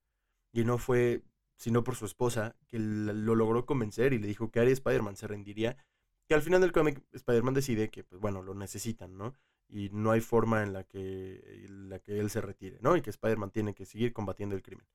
Y 0.52 0.66
no 0.66 0.78
fue 0.78 1.24
sino 1.56 1.84
por 1.84 1.96
su 1.96 2.06
esposa 2.06 2.56
que 2.68 2.80
lo 2.80 3.36
logró 3.36 3.66
convencer 3.66 4.14
y 4.14 4.20
le 4.20 4.28
dijo 4.28 4.50
que 4.50 4.60
haría 4.60 4.74
Spider-Man, 4.74 5.16
se 5.16 5.28
rendiría 5.28 5.78
que 6.28 6.34
al 6.34 6.42
final 6.42 6.60
del 6.60 6.72
cómic 6.72 7.04
Spider-Man 7.12 7.54
decide 7.54 7.90
que, 7.90 8.04
pues 8.04 8.20
bueno, 8.20 8.42
lo 8.42 8.56
necesitan, 8.56 9.16
¿no? 9.16 9.36
Y 9.72 9.90
no 9.90 10.12
hay 10.12 10.20
forma 10.20 10.64
en 10.64 10.74
la 10.74 10.84
que, 10.84 11.66
la 11.70 12.00
que 12.00 12.20
él 12.20 12.30
se 12.30 12.42
retire, 12.42 12.78
¿no? 12.82 12.98
Y 12.98 13.02
que 13.02 13.10
Spider-Man 13.10 13.52
tiene 13.52 13.74
que 13.74 13.86
seguir 13.86 14.12
combatiendo 14.12 14.54
el 14.54 14.62
crimen. 14.62 14.86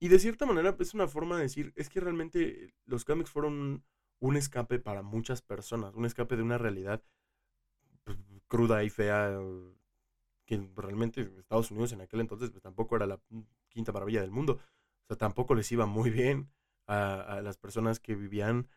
Y 0.00 0.08
de 0.08 0.18
cierta 0.18 0.46
manera 0.46 0.76
pues, 0.76 0.88
es 0.88 0.94
una 0.94 1.06
forma 1.06 1.36
de 1.36 1.42
decir, 1.42 1.72
es 1.76 1.88
que 1.88 2.00
realmente 2.00 2.74
los 2.86 3.04
cómics 3.04 3.30
fueron 3.30 3.84
un 4.20 4.36
escape 4.36 4.78
para 4.78 5.02
muchas 5.02 5.42
personas, 5.42 5.94
un 5.94 6.06
escape 6.06 6.36
de 6.36 6.42
una 6.42 6.58
realidad 6.58 7.02
pues, 8.04 8.18
cruda 8.48 8.84
y 8.84 8.90
fea, 8.90 9.38
que 10.46 10.68
realmente 10.76 11.30
Estados 11.38 11.70
Unidos 11.70 11.92
en 11.92 12.00
aquel 12.00 12.20
entonces 12.20 12.50
pues, 12.50 12.62
tampoco 12.62 12.96
era 12.96 13.06
la 13.06 13.20
quinta 13.68 13.92
maravilla 13.92 14.22
del 14.22 14.30
mundo. 14.30 14.54
O 14.54 15.06
sea, 15.08 15.16
tampoco 15.18 15.54
les 15.54 15.70
iba 15.72 15.86
muy 15.86 16.10
bien 16.10 16.50
a 16.86 17.40
las 17.42 17.56
personas 17.56 18.00
que 18.00 18.14
vivían 18.14 18.68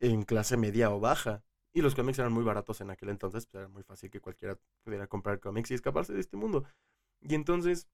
en 0.00 0.22
clase 0.22 0.56
media 0.56 0.90
o 0.90 1.00
baja. 1.00 1.44
Y 1.72 1.82
los 1.82 1.94
cómics 1.94 2.18
eran 2.18 2.32
muy 2.32 2.42
baratos 2.42 2.80
en 2.80 2.90
aquel 2.90 3.10
entonces, 3.10 3.46
pues 3.46 3.60
era 3.60 3.68
muy 3.68 3.82
fácil 3.82 4.10
que 4.10 4.20
cualquiera 4.20 4.58
pudiera 4.82 5.06
comprar 5.06 5.38
cómics 5.38 5.70
y 5.70 5.74
escaparse 5.74 6.12
de 6.12 6.20
este 6.20 6.36
mundo. 6.36 6.64
Y 7.20 7.34
entonces 7.34 7.88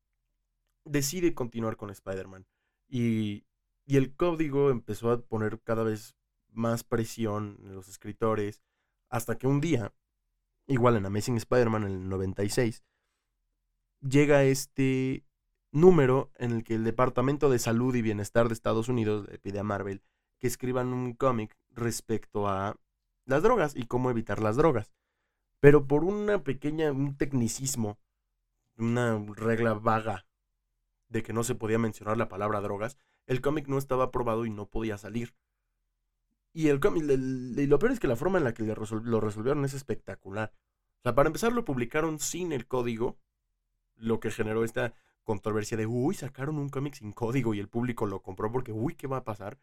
decide 0.84 1.34
continuar 1.34 1.76
con 1.76 1.90
Spider-Man. 1.90 2.46
Y, 2.88 3.44
y 3.84 3.96
el 3.96 4.14
código 4.14 4.70
empezó 4.70 5.10
a 5.10 5.20
poner 5.20 5.60
cada 5.60 5.82
vez 5.82 6.16
más 6.52 6.84
presión 6.84 7.58
en 7.62 7.74
los 7.74 7.88
escritores, 7.88 8.62
hasta 9.10 9.36
que 9.36 9.46
un 9.46 9.60
día, 9.60 9.92
igual 10.66 10.96
en 10.96 11.06
Amazing 11.06 11.36
Spider-Man 11.36 11.84
en 11.84 11.92
el 11.92 12.08
96, 12.08 12.82
llega 14.00 14.44
este 14.44 15.24
número 15.70 16.30
en 16.38 16.52
el 16.52 16.64
que 16.64 16.74
el 16.74 16.84
Departamento 16.84 17.50
de 17.50 17.58
Salud 17.58 17.94
y 17.94 18.02
Bienestar 18.02 18.48
de 18.48 18.54
Estados 18.54 18.88
Unidos 18.88 19.28
le 19.30 19.38
pide 19.38 19.58
a 19.58 19.64
Marvel 19.64 20.02
que 20.38 20.46
escriban 20.46 20.92
un 20.92 21.12
cómic 21.14 21.56
respecto 21.70 22.48
a 22.48 22.76
las 23.26 23.42
drogas 23.42 23.76
y 23.76 23.86
cómo 23.86 24.10
evitar 24.10 24.40
las 24.40 24.56
drogas. 24.56 24.92
Pero 25.60 25.86
por 25.86 26.04
una 26.04 26.42
pequeña, 26.42 26.92
un 26.92 27.16
tecnicismo, 27.16 27.98
una 28.78 29.22
regla 29.34 29.74
vaga 29.74 30.26
de 31.08 31.22
que 31.22 31.32
no 31.32 31.44
se 31.44 31.54
podía 31.54 31.78
mencionar 31.78 32.16
la 32.16 32.28
palabra 32.28 32.60
drogas, 32.60 32.98
el 33.26 33.40
cómic 33.40 33.68
no 33.68 33.78
estaba 33.78 34.04
aprobado 34.04 34.46
y 34.46 34.50
no 34.50 34.66
podía 34.66 34.98
salir. 34.98 35.34
Y 36.52 36.68
el 36.68 36.80
cómic, 36.80 37.04
lo 37.04 37.78
peor 37.78 37.92
es 37.92 38.00
que 38.00 38.08
la 38.08 38.16
forma 38.16 38.38
en 38.38 38.44
la 38.44 38.54
que 38.54 38.64
lo 38.64 39.20
resolvieron 39.20 39.64
es 39.64 39.74
espectacular. 39.74 40.52
O 41.00 41.02
sea, 41.02 41.14
para 41.14 41.28
empezar 41.28 41.52
lo 41.52 41.64
publicaron 41.64 42.18
sin 42.18 42.52
el 42.52 42.66
código, 42.66 43.18
lo 43.96 44.20
que 44.20 44.30
generó 44.30 44.64
esta 44.64 44.94
controversia 45.22 45.76
de, 45.76 45.86
uy, 45.86 46.14
sacaron 46.14 46.58
un 46.58 46.68
cómic 46.68 46.94
sin 46.94 47.12
código 47.12 47.52
y 47.52 47.60
el 47.60 47.68
público 47.68 48.06
lo 48.06 48.22
compró 48.22 48.50
porque, 48.50 48.72
uy, 48.72 48.94
¿qué 48.94 49.06
va 49.06 49.18
a 49.18 49.24
pasar? 49.24 49.58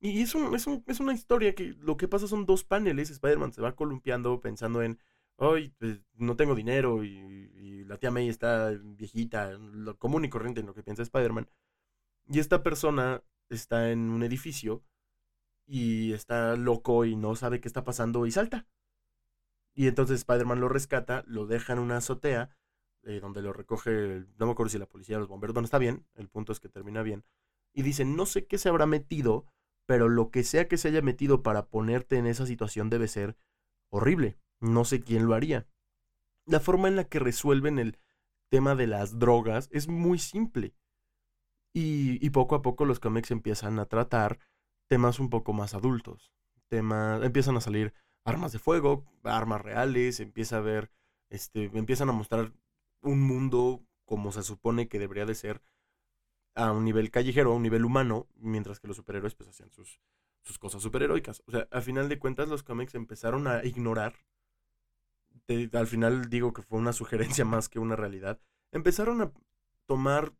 Y 0.00 0.22
es, 0.22 0.34
un, 0.34 0.54
es, 0.54 0.66
un, 0.66 0.82
es 0.86 0.98
una 1.00 1.12
historia 1.12 1.54
que 1.54 1.74
lo 1.80 1.96
que 1.98 2.08
pasa 2.08 2.26
son 2.26 2.46
dos 2.46 2.64
paneles, 2.64 3.10
Spider-Man 3.10 3.52
se 3.52 3.60
va 3.60 3.76
columpiando 3.76 4.40
pensando 4.40 4.82
en, 4.82 4.98
ay, 5.38 5.74
pues, 5.78 6.00
no 6.14 6.36
tengo 6.36 6.54
dinero 6.54 7.04
y, 7.04 7.84
la 7.86 7.98
tía 7.98 8.12
May 8.12 8.28
está 8.28 8.70
viejita, 8.70 9.50
lo 9.52 9.98
común 9.98 10.24
y 10.24 10.30
corriente 10.30 10.60
en 10.60 10.66
lo 10.66 10.74
que 10.74 10.82
piensa 10.84 11.02
Spider-Man. 11.02 11.50
Y 12.28 12.38
esta 12.38 12.62
persona 12.62 13.24
está 13.48 13.90
en 13.90 14.10
un 14.10 14.22
edificio 14.22 14.84
y 15.66 16.12
está 16.12 16.56
loco 16.56 17.04
y 17.04 17.16
no 17.16 17.34
sabe 17.34 17.60
qué 17.60 17.66
está 17.66 17.82
pasando 17.82 18.26
y 18.26 18.30
salta. 18.30 18.68
Y 19.74 19.88
entonces 19.88 20.20
Spider-Man 20.20 20.60
lo 20.60 20.68
rescata, 20.68 21.24
lo 21.26 21.46
deja 21.46 21.72
en 21.72 21.80
una 21.80 21.96
azotea, 21.96 22.50
eh, 23.02 23.18
donde 23.20 23.42
lo 23.42 23.52
recoge, 23.52 24.26
no 24.38 24.46
me 24.46 24.52
acuerdo 24.52 24.70
si 24.70 24.78
la 24.78 24.86
policía 24.86 25.16
o 25.16 25.20
los 25.20 25.28
bomberos, 25.28 25.54
donde 25.54 25.66
está 25.66 25.78
bien, 25.78 26.06
el 26.14 26.28
punto 26.28 26.52
es 26.52 26.60
que 26.60 26.68
termina 26.68 27.02
bien. 27.02 27.24
Y 27.72 27.82
dice, 27.82 28.04
no 28.04 28.26
sé 28.26 28.46
qué 28.46 28.56
se 28.58 28.68
habrá 28.68 28.86
metido, 28.86 29.46
pero 29.90 30.08
lo 30.08 30.30
que 30.30 30.44
sea 30.44 30.68
que 30.68 30.76
se 30.76 30.86
haya 30.86 31.02
metido 31.02 31.42
para 31.42 31.66
ponerte 31.66 32.16
en 32.16 32.28
esa 32.28 32.46
situación 32.46 32.90
debe 32.90 33.08
ser 33.08 33.36
horrible. 33.88 34.38
No 34.60 34.84
sé 34.84 35.00
quién 35.00 35.26
lo 35.26 35.34
haría. 35.34 35.66
La 36.46 36.60
forma 36.60 36.86
en 36.86 36.94
la 36.94 37.08
que 37.08 37.18
resuelven 37.18 37.80
el 37.80 37.98
tema 38.50 38.76
de 38.76 38.86
las 38.86 39.18
drogas 39.18 39.68
es 39.72 39.88
muy 39.88 40.20
simple. 40.20 40.76
Y, 41.74 42.30
poco 42.30 42.54
a 42.54 42.62
poco 42.62 42.84
los 42.84 43.00
cómics 43.00 43.32
empiezan 43.32 43.80
a 43.80 43.86
tratar 43.86 44.38
temas 44.86 45.18
un 45.18 45.28
poco 45.28 45.52
más 45.52 45.74
adultos. 45.74 46.32
Temas, 46.68 47.24
empiezan 47.24 47.56
a 47.56 47.60
salir 47.60 47.92
armas 48.24 48.52
de 48.52 48.60
fuego, 48.60 49.04
armas 49.24 49.60
reales, 49.60 50.20
empieza 50.20 50.58
a 50.58 50.60
ver, 50.60 50.92
este, 51.30 51.64
empiezan 51.64 52.08
a 52.10 52.12
mostrar 52.12 52.52
un 53.02 53.22
mundo 53.22 53.84
como 54.04 54.30
se 54.30 54.44
supone 54.44 54.86
que 54.86 55.00
debería 55.00 55.26
de 55.26 55.34
ser 55.34 55.62
a 56.66 56.72
un 56.72 56.84
nivel 56.84 57.10
callejero, 57.10 57.52
a 57.52 57.56
un 57.56 57.62
nivel 57.62 57.84
humano, 57.84 58.26
mientras 58.36 58.80
que 58.80 58.88
los 58.88 58.96
superhéroes 58.96 59.34
pues 59.34 59.48
hacían 59.48 59.70
sus, 59.70 60.00
sus 60.42 60.58
cosas 60.58 60.82
superheroicas. 60.82 61.42
O 61.46 61.50
sea, 61.50 61.68
a 61.70 61.80
final 61.80 62.08
de 62.08 62.18
cuentas 62.18 62.48
los 62.48 62.62
cómics 62.62 62.94
empezaron 62.94 63.46
a 63.46 63.64
ignorar 63.64 64.14
al 65.72 65.86
final 65.86 66.28
digo 66.28 66.52
que 66.52 66.62
fue 66.62 66.78
una 66.78 66.92
sugerencia 66.92 67.44
más 67.44 67.68
que 67.68 67.78
una 67.78 67.96
realidad, 67.96 68.40
empezaron 68.72 69.22
a 69.22 69.32
tomar, 69.86 70.32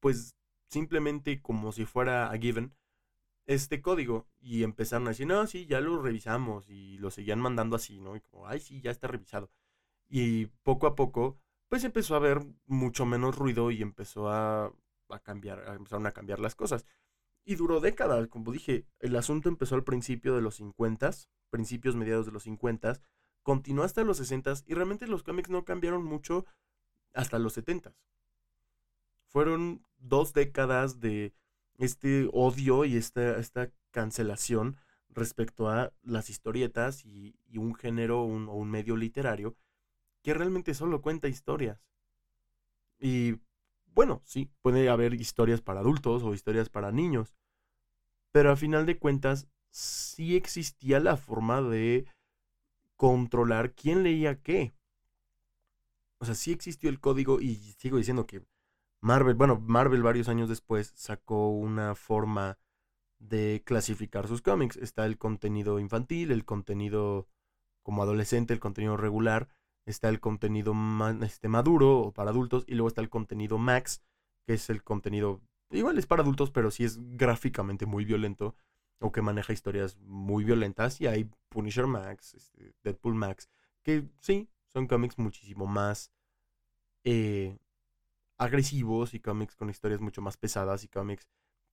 pues, 0.00 0.36
simplemente 0.68 1.40
como 1.40 1.72
si 1.72 1.84
fuera 1.84 2.30
a 2.30 2.38
given, 2.38 2.74
este 3.46 3.80
código 3.80 4.26
y 4.40 4.62
empezaron 4.62 5.06
a 5.06 5.10
decir, 5.10 5.26
no, 5.26 5.46
sí, 5.46 5.66
ya 5.66 5.80
lo 5.80 6.02
revisamos 6.02 6.68
y 6.68 6.98
lo 6.98 7.10
seguían 7.10 7.40
mandando 7.40 7.76
así, 7.76 7.98
¿no? 7.98 8.14
Y 8.14 8.20
como, 8.20 8.46
ay, 8.46 8.60
sí, 8.60 8.82
ya 8.82 8.90
está 8.90 9.08
revisado. 9.08 9.50
Y 10.08 10.46
poco 10.64 10.86
a 10.86 10.94
poco, 10.94 11.38
pues 11.68 11.84
empezó 11.84 12.14
a 12.14 12.18
haber 12.18 12.40
mucho 12.66 13.06
menos 13.06 13.36
ruido 13.36 13.70
y 13.70 13.80
empezó 13.80 14.28
a, 14.28 14.72
a 15.08 15.20
cambiar, 15.20 15.60
a 15.68 16.12
cambiar 16.12 16.40
las 16.40 16.54
cosas. 16.54 16.84
Y 17.44 17.54
duró 17.56 17.80
décadas, 17.80 18.28
como 18.28 18.52
dije, 18.52 18.86
el 18.98 19.16
asunto 19.16 19.48
empezó 19.48 19.74
al 19.74 19.84
principio 19.84 20.34
de 20.34 20.42
los 20.42 20.56
50, 20.56 21.10
principios 21.50 21.96
mediados 21.96 22.26
de 22.26 22.32
los 22.32 22.42
50, 22.42 23.00
continuó 23.42 23.84
hasta 23.84 24.04
los 24.04 24.18
60 24.18 24.54
y 24.66 24.74
realmente 24.74 25.06
los 25.06 25.22
cómics 25.22 25.48
no 25.48 25.64
cambiaron 25.64 26.04
mucho 26.04 26.44
hasta 27.14 27.38
los 27.38 27.54
70 27.54 27.94
Fueron 29.28 29.82
dos 29.96 30.34
décadas 30.34 31.00
de 31.00 31.32
este 31.78 32.28
odio 32.32 32.84
y 32.84 32.96
esta, 32.96 33.38
esta 33.38 33.70
cancelación 33.90 34.76
respecto 35.08 35.68
a 35.68 35.92
las 36.02 36.28
historietas 36.30 37.04
y, 37.04 37.34
un 37.56 37.74
género 37.74 38.22
o 38.22 38.24
un 38.26 38.70
medio 38.70 38.96
literario 38.96 39.56
que 40.22 40.34
realmente 40.34 40.74
solo 40.74 41.00
cuenta 41.00 41.28
historias. 41.28 41.82
Y 42.98 43.36
bueno, 43.98 44.22
sí, 44.24 44.48
puede 44.62 44.88
haber 44.90 45.14
historias 45.14 45.60
para 45.60 45.80
adultos 45.80 46.22
o 46.22 46.32
historias 46.32 46.68
para 46.68 46.92
niños, 46.92 47.34
pero 48.30 48.52
a 48.52 48.56
final 48.56 48.86
de 48.86 48.96
cuentas 48.96 49.48
sí 49.70 50.36
existía 50.36 51.00
la 51.00 51.16
forma 51.16 51.62
de 51.62 52.06
controlar 52.94 53.72
quién 53.74 54.04
leía 54.04 54.40
qué. 54.40 54.72
O 56.18 56.24
sea, 56.24 56.36
sí 56.36 56.52
existió 56.52 56.90
el 56.90 57.00
código 57.00 57.40
y 57.40 57.56
sigo 57.78 57.96
diciendo 57.96 58.24
que 58.24 58.46
Marvel, 59.00 59.34
bueno, 59.34 59.58
Marvel 59.58 60.04
varios 60.04 60.28
años 60.28 60.48
después 60.48 60.92
sacó 60.94 61.48
una 61.48 61.96
forma 61.96 62.56
de 63.18 63.64
clasificar 63.66 64.28
sus 64.28 64.42
cómics. 64.42 64.76
Está 64.76 65.06
el 65.06 65.18
contenido 65.18 65.80
infantil, 65.80 66.30
el 66.30 66.44
contenido 66.44 67.26
como 67.82 68.04
adolescente, 68.04 68.54
el 68.54 68.60
contenido 68.60 68.96
regular, 68.96 69.48
está 69.88 70.08
el 70.08 70.20
contenido 70.20 70.74
este, 71.22 71.48
maduro 71.48 72.00
o 72.00 72.12
para 72.12 72.30
adultos 72.30 72.64
y 72.66 72.74
luego 72.74 72.88
está 72.88 73.00
el 73.00 73.08
contenido 73.08 73.58
max, 73.58 74.02
que 74.46 74.54
es 74.54 74.70
el 74.70 74.82
contenido, 74.82 75.40
igual 75.70 75.98
es 75.98 76.06
para 76.06 76.22
adultos, 76.22 76.50
pero 76.50 76.70
sí 76.70 76.84
es 76.84 76.98
gráficamente 77.16 77.86
muy 77.86 78.04
violento 78.04 78.54
o 79.00 79.12
que 79.12 79.22
maneja 79.22 79.52
historias 79.52 79.96
muy 80.00 80.44
violentas 80.44 81.00
y 81.00 81.06
hay 81.06 81.30
Punisher 81.48 81.86
Max, 81.86 82.34
este, 82.34 82.74
Deadpool 82.82 83.14
Max, 83.14 83.48
que 83.82 84.04
sí, 84.20 84.48
son 84.66 84.86
cómics 84.86 85.18
muchísimo 85.18 85.66
más 85.66 86.12
eh, 87.04 87.58
agresivos 88.36 89.14
y 89.14 89.20
cómics 89.20 89.56
con 89.56 89.70
historias 89.70 90.00
mucho 90.00 90.20
más 90.20 90.36
pesadas 90.36 90.84
y 90.84 90.88
cómics 90.88 91.26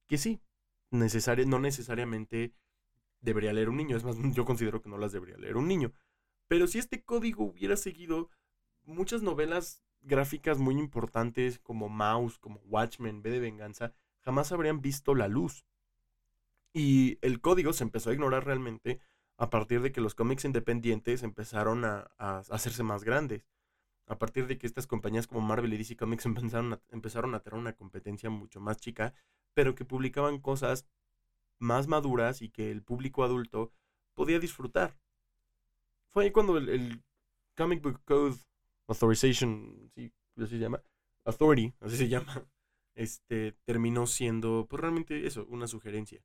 que 0.08 0.18
sí, 0.18 0.40
no 0.92 1.60
necesariamente 1.60 2.54
debería 3.20 3.52
leer 3.52 3.70
un 3.70 3.78
niño, 3.78 3.98
es 3.98 4.04
más, 4.04 4.16
yo 4.34 4.46
considero 4.46 4.82
que 4.82 4.90
no 4.90 4.98
las 4.98 5.12
debería 5.12 5.38
leer 5.38 5.58
un 5.58 5.68
niño. 5.68 5.92
Pero 6.48 6.68
si 6.68 6.80
este 6.80 7.04
código 7.04 7.44
hubiera 7.44 7.76
seguido 7.78 8.30
muchas 8.84 9.22
novelas 9.22 9.84
gráficas 10.02 10.60
muy 10.60 10.78
importantes 10.78 11.60
como 11.60 11.90
Mouse, 11.90 12.38
como 12.38 12.60
Watchmen, 12.66 13.22
B 13.22 13.32
de 13.32 13.40
Venganza, 13.40 13.94
jamás 14.22 14.52
habrían 14.52 14.82
visto 14.82 15.16
la 15.16 15.28
luz. 15.28 15.66
Y 16.74 17.18
el 17.22 17.42
código 17.42 17.74
se 17.74 17.84
empezó 17.84 18.10
a 18.10 18.14
ignorar 18.14 18.46
realmente 18.46 19.00
a 19.38 19.50
partir 19.50 19.82
de 19.82 19.92
que 19.92 20.02
los 20.02 20.16
cómics 20.16 20.46
independientes 20.46 21.24
empezaron 21.24 21.86
a, 21.86 22.12
hacerse 22.18 22.84
más 22.84 23.04
grandes. 23.04 23.46
A 24.08 24.18
partir 24.20 24.46
de 24.48 24.58
que 24.58 24.68
estas 24.68 24.88
compañías 24.88 25.28
como 25.28 25.42
Marvel 25.42 25.74
y 25.74 25.78
DC 25.78 25.98
Comics 25.98 26.26
empezaron 26.26 26.74
a, 26.74 26.82
empezaron 26.92 27.36
a 27.36 27.40
tener 27.40 27.60
una 27.60 27.74
competencia 27.74 28.30
mucho 28.30 28.60
más 28.60 28.78
chica, 28.78 29.14
pero 29.54 29.74
que 29.74 29.86
publicaban 29.86 30.40
cosas 30.40 30.86
más 31.58 31.88
maduras 31.88 32.42
y 32.42 32.50
que 32.50 32.72
el 32.72 32.84
público 32.84 33.24
adulto 33.24 33.72
podía 34.14 34.40
disfrutar. 34.40 34.98
Fue 36.16 36.24
ahí 36.24 36.32
cuando 36.32 36.58
el, 36.58 37.04
Comic 37.58 37.82
Book 37.82 38.00
Code 38.06 38.38
Authorization, 38.88 39.92
¿sí? 39.94 40.14
así 40.38 40.52
se 40.52 40.60
llama, 40.60 40.82
Authority, 41.26 41.74
así 41.82 41.98
se 41.98 42.08
llama, 42.08 42.48
este, 42.96 43.52
terminó 43.66 44.08
siendo, 44.08 44.66
pues 44.70 44.80
realmente 44.80 45.28
eso, 45.28 45.46
una 45.50 45.68
sugerencia 45.68 46.24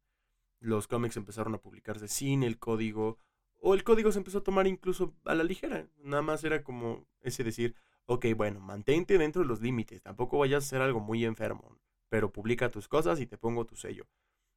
los 0.61 0.87
cómics 0.87 1.17
empezaron 1.17 1.57
a 1.57 1.59
publicarse 1.61 2.07
sin 2.07 2.45
el 2.45 2.57
código, 2.61 3.19
o 3.57 3.75
el 3.75 3.83
código 3.83 4.13
se 4.13 4.19
empezó 4.19 4.39
a 4.39 4.45
tomar 4.45 4.69
incluso 4.69 5.13
a 5.25 5.35
la 5.35 5.43
ligera. 5.43 5.89
Nada 6.05 6.23
más 6.23 6.45
era 6.45 6.63
como 6.63 7.09
ese 7.23 7.43
decir, 7.43 7.75
ok, 8.07 8.27
bueno, 8.37 8.61
mantente 8.61 9.19
dentro 9.19 9.43
de 9.43 9.49
los 9.49 9.61
límites, 9.61 10.03
tampoco 10.03 10.39
vayas 10.39 10.63
a 10.63 10.69
ser 10.69 10.83
algo 10.83 11.01
muy 11.01 11.25
enfermo, 11.25 11.77
pero 12.09 12.31
publica 12.31 12.71
tus 12.71 12.87
cosas 12.87 13.21
y 13.21 13.27
te 13.27 13.39
pongo 13.39 13.67
tu 13.67 13.75
sello. 13.75 14.07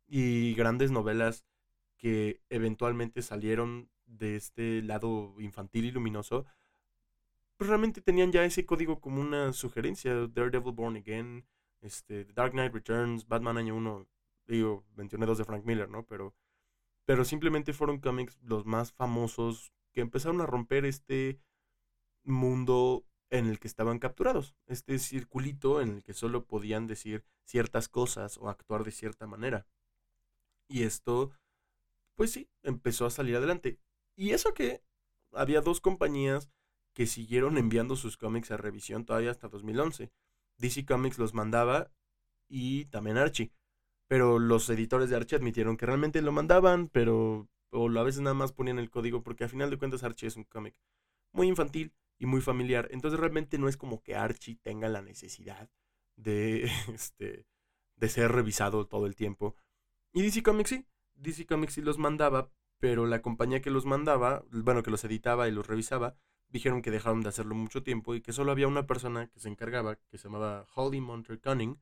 Y 0.05 0.53
grandes 0.53 0.91
novelas 0.91 1.43
que 1.97 2.39
eventualmente 2.49 3.23
salieron 3.23 3.89
de 4.17 4.35
este 4.35 4.81
lado 4.81 5.35
infantil 5.39 5.85
y 5.85 5.91
luminoso, 5.91 6.45
pues 7.57 7.69
realmente 7.69 8.01
tenían 8.01 8.31
ya 8.31 8.45
ese 8.45 8.65
código 8.65 8.99
como 8.99 9.21
una 9.21 9.53
sugerencia. 9.53 10.27
Daredevil 10.27 10.73
Born 10.73 10.97
Again, 10.97 11.45
este, 11.81 12.25
Dark 12.25 12.51
Knight 12.51 12.73
Returns, 12.73 13.27
Batman 13.27 13.57
Año 13.57 13.75
1, 13.75 14.07
digo, 14.47 14.85
mencioné 14.95 15.25
dos 15.25 15.37
de 15.37 15.45
Frank 15.45 15.65
Miller, 15.65 15.89
¿no? 15.89 16.05
Pero, 16.05 16.33
pero 17.05 17.25
simplemente 17.25 17.73
fueron 17.73 17.99
cómics 17.99 18.37
los 18.41 18.65
más 18.65 18.91
famosos 18.93 19.73
que 19.91 20.01
empezaron 20.01 20.41
a 20.41 20.45
romper 20.45 20.85
este 20.85 21.39
mundo 22.23 23.05
en 23.29 23.47
el 23.47 23.59
que 23.59 23.67
estaban 23.67 23.99
capturados, 23.99 24.55
este 24.67 24.99
circulito 24.99 25.81
en 25.81 25.89
el 25.89 26.03
que 26.03 26.13
solo 26.13 26.45
podían 26.45 26.87
decir 26.87 27.25
ciertas 27.45 27.87
cosas 27.87 28.37
o 28.37 28.49
actuar 28.49 28.83
de 28.83 28.91
cierta 28.91 29.25
manera. 29.27 29.65
Y 30.67 30.83
esto, 30.83 31.31
pues 32.15 32.31
sí, 32.31 32.49
empezó 32.61 33.05
a 33.05 33.09
salir 33.09 33.35
adelante. 33.35 33.79
Y 34.15 34.31
eso 34.31 34.53
que 34.53 34.83
había 35.31 35.61
dos 35.61 35.81
compañías 35.81 36.49
que 36.93 37.07
siguieron 37.07 37.57
enviando 37.57 37.95
sus 37.95 38.17
cómics 38.17 38.51
a 38.51 38.57
revisión 38.57 39.05
todavía 39.05 39.31
hasta 39.31 39.47
2011. 39.47 40.11
DC 40.57 40.85
Comics 40.85 41.17
los 41.17 41.33
mandaba 41.33 41.91
y 42.47 42.85
también 42.85 43.17
Archie. 43.17 43.51
Pero 44.07 44.37
los 44.37 44.69
editores 44.69 45.09
de 45.09 45.15
Archie 45.15 45.37
admitieron 45.37 45.77
que 45.77 45.85
realmente 45.85 46.21
lo 46.21 46.31
mandaban, 46.31 46.87
pero 46.89 47.49
o 47.71 47.89
a 47.89 48.03
veces 48.03 48.21
nada 48.21 48.35
más 48.35 48.51
ponían 48.51 48.79
el 48.79 48.91
código, 48.91 49.23
porque 49.23 49.43
al 49.43 49.49
final 49.49 49.69
de 49.69 49.77
cuentas 49.77 50.03
Archie 50.03 50.27
es 50.27 50.35
un 50.35 50.43
cómic 50.43 50.75
muy 51.31 51.47
infantil 51.47 51.93
y 52.19 52.25
muy 52.25 52.41
familiar. 52.41 52.87
Entonces 52.91 53.19
realmente 53.19 53.57
no 53.57 53.67
es 53.67 53.77
como 53.77 54.01
que 54.03 54.15
Archie 54.15 54.59
tenga 54.61 54.87
la 54.87 55.01
necesidad 55.01 55.69
de, 56.15 56.65
este, 56.93 57.47
de 57.95 58.09
ser 58.09 58.31
revisado 58.31 58.87
todo 58.87 59.07
el 59.07 59.15
tiempo. 59.15 59.55
Y 60.13 60.21
DC 60.21 60.43
Comics 60.43 60.69
sí, 60.69 60.85
DC 61.15 61.47
Comics 61.47 61.73
sí 61.73 61.81
los 61.81 61.97
mandaba, 61.97 62.51
pero 62.79 63.05
la 63.05 63.21
compañía 63.21 63.61
que 63.61 63.69
los 63.69 63.85
mandaba, 63.85 64.43
bueno, 64.51 64.83
que 64.83 64.91
los 64.91 65.03
editaba 65.03 65.47
y 65.47 65.51
los 65.51 65.67
revisaba, 65.67 66.15
dijeron 66.49 66.81
que 66.81 66.91
dejaron 66.91 67.21
de 67.21 67.29
hacerlo 67.29 67.55
mucho 67.55 67.83
tiempo 67.83 68.13
y 68.15 68.21
que 68.21 68.33
solo 68.33 68.51
había 68.51 68.67
una 68.67 68.85
persona 68.85 69.27
que 69.27 69.39
se 69.39 69.49
encargaba, 69.49 69.95
que 69.95 70.17
se 70.17 70.25
llamaba 70.25 70.67
Holly 70.75 71.01
Monter 71.01 71.39
Cunning, 71.41 71.79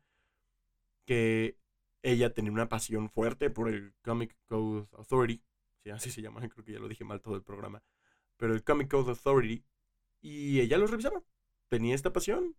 que 1.05 1.57
ella 2.03 2.33
tenía 2.33 2.51
una 2.51 2.69
pasión 2.69 3.09
fuerte 3.09 3.49
por 3.49 3.69
el 3.69 3.93
Comic 4.01 4.35
Code 4.45 4.87
Authority, 4.93 5.43
sí, 5.83 5.89
así 5.89 6.11
se 6.11 6.21
llama, 6.21 6.39
creo 6.49 6.63
que 6.63 6.73
ya 6.73 6.79
lo 6.79 6.87
dije 6.87 7.03
mal 7.03 7.21
todo 7.21 7.35
el 7.35 7.43
programa, 7.43 7.83
pero 8.37 8.53
el 8.53 8.63
Comic 8.63 8.89
Code 8.89 9.11
Authority, 9.11 9.63
y 10.21 10.59
ella 10.61 10.77
los 10.77 10.89
revisaba, 10.89 11.21
tenía 11.67 11.95
esta 11.95 12.13
pasión 12.13 12.55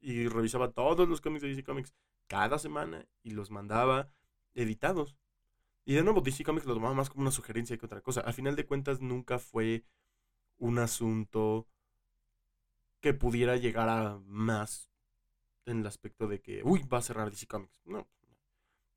y 0.00 0.28
revisaba 0.28 0.72
todos 0.72 1.08
los 1.08 1.20
cómics 1.20 1.42
de 1.42 1.48
DC 1.48 1.64
Comics 1.64 1.94
cada 2.26 2.58
semana 2.58 3.06
y 3.22 3.30
los 3.30 3.50
mandaba 3.50 4.10
editados. 4.54 5.16
Y 5.84 5.94
de 5.94 6.02
nuevo, 6.02 6.20
DC 6.20 6.44
Comics 6.44 6.66
lo 6.66 6.74
tomaba 6.74 6.94
más 6.94 7.10
como 7.10 7.22
una 7.22 7.30
sugerencia 7.30 7.76
que 7.76 7.86
otra 7.86 8.00
cosa. 8.00 8.20
Al 8.20 8.34
final 8.34 8.56
de 8.56 8.66
cuentas, 8.66 9.00
nunca 9.00 9.38
fue 9.38 9.84
un 10.58 10.78
asunto 10.78 11.66
que 13.00 13.12
pudiera 13.12 13.56
llegar 13.56 13.88
a 13.88 14.18
más 14.26 14.90
en 15.66 15.80
el 15.80 15.86
aspecto 15.86 16.26
de 16.26 16.40
que, 16.40 16.62
uy, 16.64 16.82
va 16.84 16.98
a 16.98 17.02
cerrar 17.02 17.30
DC 17.30 17.46
Comics. 17.46 17.82
No, 17.84 18.08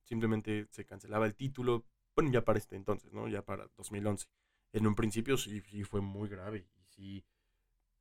simplemente 0.03 0.67
se 0.71 0.85
cancelaba 0.85 1.25
el 1.25 1.35
título, 1.35 1.85
bueno, 2.15 2.31
ya 2.31 2.43
para 2.43 2.59
este 2.59 2.75
entonces, 2.75 3.11
¿no? 3.13 3.27
Ya 3.27 3.43
para 3.43 3.67
2011. 3.75 4.27
En 4.73 4.87
un 4.87 4.95
principio 4.95 5.37
sí, 5.37 5.61
sí 5.61 5.83
fue 5.83 6.01
muy 6.01 6.29
grave 6.29 6.67
y 6.79 6.85
sí 6.85 7.25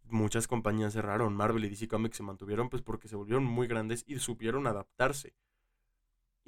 muchas 0.08 0.46
compañías 0.46 0.92
cerraron. 0.92 1.34
Marvel 1.34 1.64
y 1.64 1.68
DC 1.68 1.88
Comics 1.88 2.16
se 2.16 2.22
mantuvieron 2.22 2.68
pues 2.68 2.82
porque 2.82 3.08
se 3.08 3.16
volvieron 3.16 3.44
muy 3.44 3.66
grandes 3.66 4.04
y 4.06 4.18
supieron 4.18 4.66
adaptarse. 4.66 5.34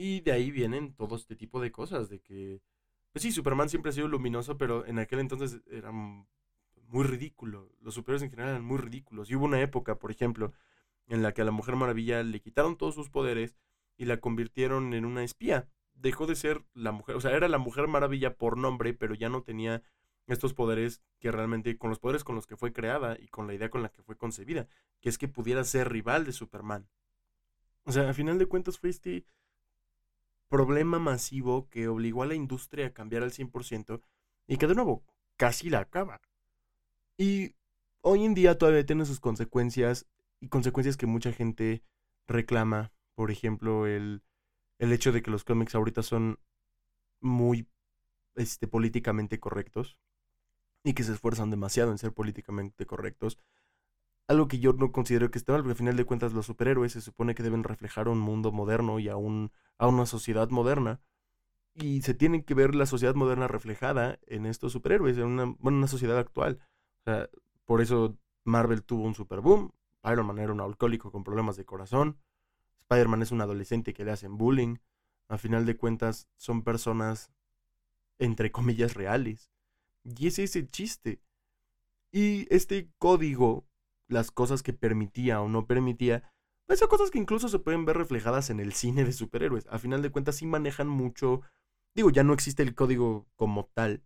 Y 0.00 0.20
de 0.20 0.30
ahí 0.30 0.52
vienen 0.52 0.94
todo 0.94 1.16
este 1.16 1.34
tipo 1.34 1.60
de 1.60 1.72
cosas, 1.72 2.08
de 2.08 2.20
que, 2.20 2.62
pues 3.10 3.24
sí, 3.24 3.32
Superman 3.32 3.68
siempre 3.68 3.90
ha 3.90 3.92
sido 3.92 4.06
luminoso, 4.06 4.56
pero 4.56 4.86
en 4.86 5.00
aquel 5.00 5.18
entonces 5.18 5.60
era 5.68 5.90
muy 5.90 7.04
ridículo. 7.04 7.72
Los 7.80 7.94
superhéroes 7.94 8.22
en 8.22 8.30
general 8.30 8.50
eran 8.52 8.64
muy 8.64 8.78
ridículos. 8.78 9.28
Y 9.28 9.34
hubo 9.34 9.44
una 9.44 9.60
época, 9.60 9.98
por 9.98 10.12
ejemplo, 10.12 10.52
en 11.08 11.20
la 11.20 11.34
que 11.34 11.42
a 11.42 11.44
la 11.44 11.50
Mujer 11.50 11.74
Maravilla 11.74 12.22
le 12.22 12.40
quitaron 12.40 12.76
todos 12.76 12.94
sus 12.94 13.10
poderes 13.10 13.56
y 13.96 14.04
la 14.04 14.20
convirtieron 14.20 14.94
en 14.94 15.04
una 15.04 15.24
espía. 15.24 15.68
Dejó 15.94 16.28
de 16.28 16.36
ser 16.36 16.64
la 16.74 16.92
mujer, 16.92 17.16
o 17.16 17.20
sea, 17.20 17.32
era 17.32 17.48
la 17.48 17.58
Mujer 17.58 17.88
Maravilla 17.88 18.36
por 18.36 18.56
nombre, 18.56 18.94
pero 18.94 19.16
ya 19.16 19.28
no 19.28 19.42
tenía 19.42 19.82
estos 20.28 20.54
poderes 20.54 21.02
que 21.18 21.32
realmente, 21.32 21.76
con 21.76 21.90
los 21.90 21.98
poderes 21.98 22.22
con 22.22 22.36
los 22.36 22.46
que 22.46 22.56
fue 22.56 22.72
creada 22.72 23.16
y 23.18 23.26
con 23.26 23.48
la 23.48 23.54
idea 23.54 23.68
con 23.68 23.82
la 23.82 23.88
que 23.88 24.04
fue 24.04 24.16
concebida, 24.16 24.68
que 25.00 25.08
es 25.08 25.18
que 25.18 25.26
pudiera 25.26 25.64
ser 25.64 25.90
rival 25.90 26.24
de 26.24 26.30
Superman. 26.30 26.88
O 27.82 27.90
sea, 27.90 28.08
a 28.08 28.14
final 28.14 28.38
de 28.38 28.46
cuentas 28.46 28.78
fue 28.78 28.90
este 28.90 29.24
problema 30.48 30.98
masivo 30.98 31.68
que 31.68 31.88
obligó 31.88 32.22
a 32.22 32.26
la 32.26 32.34
industria 32.34 32.86
a 32.86 32.92
cambiar 32.92 33.22
al 33.22 33.32
100% 33.32 34.00
y 34.46 34.56
que 34.56 34.66
de 34.66 34.74
nuevo 34.74 35.04
casi 35.36 35.70
la 35.70 35.80
acaba. 35.80 36.20
Y 37.16 37.54
hoy 38.00 38.24
en 38.24 38.34
día 38.34 38.58
todavía 38.58 38.86
tiene 38.86 39.04
sus 39.04 39.20
consecuencias 39.20 40.06
y 40.40 40.48
consecuencias 40.48 40.96
que 40.96 41.06
mucha 41.06 41.32
gente 41.32 41.82
reclama. 42.26 42.92
Por 43.14 43.30
ejemplo, 43.30 43.86
el, 43.86 44.22
el 44.78 44.92
hecho 44.92 45.12
de 45.12 45.22
que 45.22 45.30
los 45.30 45.44
cómics 45.44 45.74
ahorita 45.74 46.02
son 46.02 46.38
muy 47.20 47.68
este, 48.36 48.68
políticamente 48.68 49.40
correctos 49.40 49.98
y 50.84 50.94
que 50.94 51.02
se 51.02 51.12
esfuerzan 51.12 51.50
demasiado 51.50 51.90
en 51.90 51.98
ser 51.98 52.12
políticamente 52.12 52.86
correctos. 52.86 53.38
Algo 54.28 54.46
que 54.46 54.58
yo 54.58 54.74
no 54.74 54.92
considero 54.92 55.30
que 55.30 55.38
esté 55.38 55.52
mal, 55.52 55.62
porque 55.62 55.72
al 55.72 55.78
final 55.78 55.96
de 55.96 56.04
cuentas 56.04 56.32
los 56.32 56.46
superhéroes 56.46 56.92
se 56.92 57.00
supone 57.00 57.34
que 57.34 57.42
deben 57.42 57.64
reflejar 57.64 58.08
un 58.08 58.18
mundo 58.18 58.52
moderno 58.52 58.98
y 58.98 59.08
a, 59.08 59.14
a 59.14 59.86
una 59.88 60.06
sociedad 60.06 60.50
moderna. 60.50 61.00
Y 61.74 62.02
se 62.02 62.14
tiene 62.14 62.44
que 62.44 62.54
ver 62.54 62.74
la 62.74 62.86
sociedad 62.86 63.14
moderna 63.14 63.48
reflejada 63.48 64.18
en 64.26 64.46
estos 64.46 64.72
superhéroes, 64.72 65.16
en 65.16 65.24
una, 65.24 65.56
una 65.60 65.86
sociedad 65.86 66.18
actual. 66.18 66.60
O 67.00 67.10
sea, 67.10 67.30
por 67.64 67.80
eso 67.80 68.18
Marvel 68.44 68.82
tuvo 68.82 69.04
un 69.04 69.14
super 69.14 69.40
boom. 69.40 69.72
Iron 70.04 70.26
Man 70.26 70.38
era 70.38 70.52
un 70.52 70.60
alcohólico 70.60 71.10
con 71.10 71.24
problemas 71.24 71.56
de 71.56 71.64
corazón. 71.64 72.18
Spider-Man 72.80 73.22
es 73.22 73.32
un 73.32 73.40
adolescente 73.40 73.92
que 73.92 74.04
le 74.04 74.12
hacen 74.12 74.38
bullying. 74.38 74.76
A 75.28 75.38
final 75.38 75.66
de 75.66 75.76
cuentas, 75.76 76.26
son 76.36 76.62
personas, 76.62 77.30
entre 78.18 78.50
comillas, 78.50 78.94
reales. 78.94 79.50
Y 80.04 80.26
ese 80.26 80.44
es 80.44 80.56
el 80.56 80.68
chiste. 80.68 81.20
Y 82.10 82.46
este 82.54 82.90
código, 82.98 83.67
las 84.08 84.30
cosas 84.30 84.62
que 84.62 84.72
permitía 84.72 85.40
o 85.40 85.48
no 85.48 85.66
permitía, 85.66 86.30
pues 86.66 86.80
son 86.80 86.88
cosas 86.88 87.10
que 87.10 87.18
incluso 87.18 87.48
se 87.48 87.58
pueden 87.58 87.84
ver 87.84 87.96
reflejadas 87.96 88.50
en 88.50 88.60
el 88.60 88.72
cine 88.72 89.04
de 89.04 89.12
superhéroes. 89.12 89.66
A 89.68 89.78
final 89.78 90.02
de 90.02 90.10
cuentas 90.10 90.36
sí 90.36 90.46
manejan 90.46 90.88
mucho, 90.88 91.42
digo, 91.94 92.10
ya 92.10 92.24
no 92.24 92.32
existe 92.34 92.62
el 92.62 92.74
código 92.74 93.26
como 93.36 93.66
tal, 93.72 94.02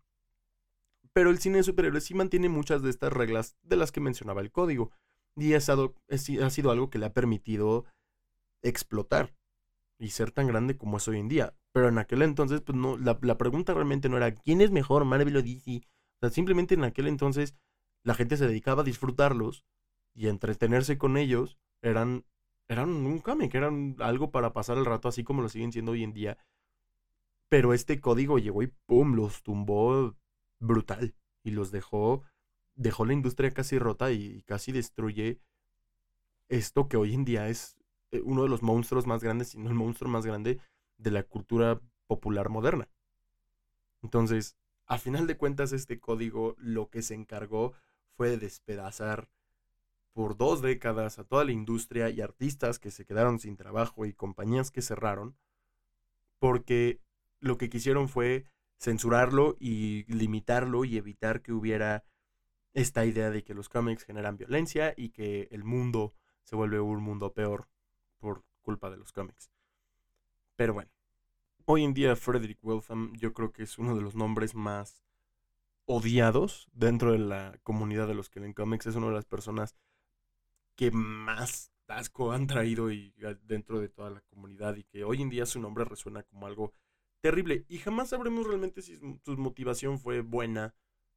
pero 1.12 1.30
el 1.30 1.38
cine 1.38 1.58
de 1.58 1.64
superhéroes 1.64 2.04
sí 2.04 2.14
mantiene 2.14 2.48
muchas 2.48 2.82
de 2.82 2.90
estas 2.90 3.12
reglas 3.12 3.56
de 3.62 3.76
las 3.76 3.92
que 3.92 4.00
mencionaba 4.00 4.40
el 4.40 4.50
código. 4.50 4.90
Y 5.36 5.54
ha 5.54 5.60
sido, 5.60 6.70
algo 6.70 6.90
que 6.90 6.98
le 6.98 7.06
ha 7.06 7.12
permitido 7.12 7.84
explotar 8.62 9.34
y 9.98 10.10
ser 10.10 10.30
tan 10.30 10.46
grande 10.46 10.76
como 10.76 10.98
es 10.98 11.08
hoy 11.08 11.18
en 11.18 11.28
día. 11.28 11.54
Pero 11.72 11.88
en 11.88 11.98
aquel 11.98 12.22
entonces, 12.22 12.60
pues 12.60 12.76
no, 12.76 12.96
la, 12.98 13.18
la 13.22 13.38
pregunta 13.38 13.72
realmente 13.72 14.08
no 14.08 14.18
era 14.18 14.34
quién 14.34 14.60
es 14.60 14.70
mejor, 14.70 15.04
Marvel 15.04 15.36
o 15.36 15.42
DC. 15.42 15.78
O 15.78 16.18
sea, 16.20 16.30
simplemente 16.30 16.74
en 16.74 16.84
aquel 16.84 17.08
entonces 17.08 17.54
la 18.04 18.14
gente 18.14 18.36
se 18.36 18.46
dedicaba 18.46 18.82
a 18.82 18.84
disfrutarlos 18.84 19.64
y 20.14 20.28
entretenerse 20.28 20.98
con 20.98 21.16
ellos. 21.16 21.58
Eran, 21.80 22.24
eran 22.68 22.90
un 22.90 23.18
cómic, 23.20 23.54
eran 23.54 23.96
algo 23.98 24.30
para 24.30 24.52
pasar 24.52 24.78
el 24.78 24.84
rato, 24.84 25.08
así 25.08 25.24
como 25.24 25.42
lo 25.42 25.48
siguen 25.48 25.72
siendo 25.72 25.92
hoy 25.92 26.02
en 26.04 26.12
día. 26.12 26.38
Pero 27.48 27.74
este 27.74 28.00
código 28.00 28.38
llegó 28.38 28.62
y 28.62 28.68
pum, 28.68 29.14
los 29.14 29.42
tumbó 29.42 30.16
brutal 30.58 31.14
y 31.42 31.50
los 31.50 31.70
dejó, 31.70 32.22
dejó 32.74 33.04
la 33.04 33.12
industria 33.12 33.50
casi 33.50 33.78
rota 33.78 34.12
y 34.12 34.42
casi 34.42 34.72
destruye 34.72 35.40
esto 36.48 36.88
que 36.88 36.96
hoy 36.96 37.14
en 37.14 37.24
día 37.24 37.48
es 37.48 37.76
eh, 38.10 38.20
uno 38.24 38.42
de 38.42 38.48
los 38.48 38.62
monstruos 38.62 39.06
más 39.06 39.22
grandes, 39.22 39.48
si 39.48 39.58
no 39.58 39.68
el 39.68 39.74
monstruo 39.74 40.10
más 40.10 40.24
grande 40.24 40.60
de 40.98 41.10
la 41.10 41.22
cultura 41.24 41.80
popular 42.06 42.48
moderna. 42.48 42.88
Entonces, 44.02 44.56
a 44.86 44.98
final 44.98 45.26
de 45.26 45.36
cuentas, 45.36 45.72
este 45.72 45.98
código 45.98 46.54
lo 46.58 46.90
que 46.90 47.02
se 47.02 47.14
encargó 47.14 47.72
fue 48.16 48.28
de 48.30 48.38
despedazar 48.38 49.28
por 50.12 50.36
dos 50.36 50.60
décadas 50.62 51.18
a 51.18 51.24
toda 51.24 51.44
la 51.44 51.52
industria 51.52 52.10
y 52.10 52.20
artistas 52.20 52.78
que 52.78 52.90
se 52.90 53.04
quedaron 53.04 53.38
sin 53.38 53.56
trabajo 53.56 54.04
y 54.04 54.12
compañías 54.12 54.70
que 54.70 54.82
cerraron, 54.82 55.36
porque 56.38 57.00
lo 57.40 57.56
que 57.58 57.70
quisieron 57.70 58.08
fue 58.08 58.44
censurarlo 58.78 59.56
y 59.60 60.04
limitarlo 60.12 60.84
y 60.84 60.96
evitar 60.96 61.40
que 61.40 61.52
hubiera 61.52 62.04
esta 62.74 63.04
idea 63.04 63.30
de 63.30 63.44
que 63.44 63.54
los 63.54 63.68
cómics 63.68 64.04
generan 64.04 64.36
violencia 64.36 64.94
y 64.96 65.10
que 65.10 65.48
el 65.50 65.64
mundo 65.64 66.14
se 66.42 66.56
vuelve 66.56 66.80
un 66.80 67.02
mundo 67.02 67.32
peor 67.32 67.68
por 68.18 68.44
culpa 68.62 68.90
de 68.90 68.96
los 68.96 69.12
cómics. 69.12 69.50
Pero 70.56 70.74
bueno, 70.74 70.90
hoy 71.64 71.84
en 71.84 71.94
día 71.94 72.16
Frederick 72.16 72.58
Wiltham 72.62 73.12
yo 73.14 73.32
creo 73.32 73.52
que 73.52 73.62
es 73.62 73.78
uno 73.78 73.94
de 73.94 74.02
los 74.02 74.14
nombres 74.14 74.54
más 74.54 75.02
odiados 75.84 76.68
dentro 76.72 77.12
de 77.12 77.18
la 77.18 77.58
comunidad 77.62 78.08
de 78.08 78.14
los 78.14 78.30
que 78.30 78.40
leen 78.40 78.52
cómics. 78.52 78.86
Es 78.86 78.96
una 78.96 79.08
de 79.08 79.14
las 79.14 79.24
personas 79.24 79.76
que 80.82 80.90
más 80.90 81.70
asco 81.86 82.32
han 82.32 82.48
traído 82.48 82.90
y, 82.90 83.14
dentro 83.44 83.78
de 83.78 83.88
toda 83.88 84.10
la 84.10 84.20
comunidad 84.22 84.74
y 84.74 84.82
que 84.82 85.04
hoy 85.04 85.22
en 85.22 85.30
día 85.30 85.46
su 85.46 85.60
nombre 85.60 85.84
resuena 85.84 86.24
como 86.24 86.48
algo 86.48 86.72
terrible. 87.20 87.64
Y 87.68 87.78
jamás 87.78 88.08
sabremos 88.08 88.48
realmente 88.48 88.82
si 88.82 88.96
su 88.96 89.36
motivación 89.36 90.00
fue 90.00 90.22
buena, 90.22 90.74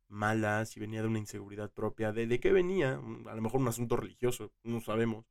mala, 0.08 0.66
si 0.66 0.80
venía 0.80 1.02
de 1.02 1.08
una 1.08 1.18
inseguridad 1.18 1.72
propia, 1.72 2.12
de, 2.12 2.28
de 2.28 2.40
qué 2.40 2.52
venía, 2.52 2.92
a 2.92 3.36
lo 3.36 3.42
mejor 3.42 3.60
un 3.60 3.68
asunto 3.68 3.98
religioso, 3.98 4.52
no 4.62 4.82
sabemos. 4.82 5.26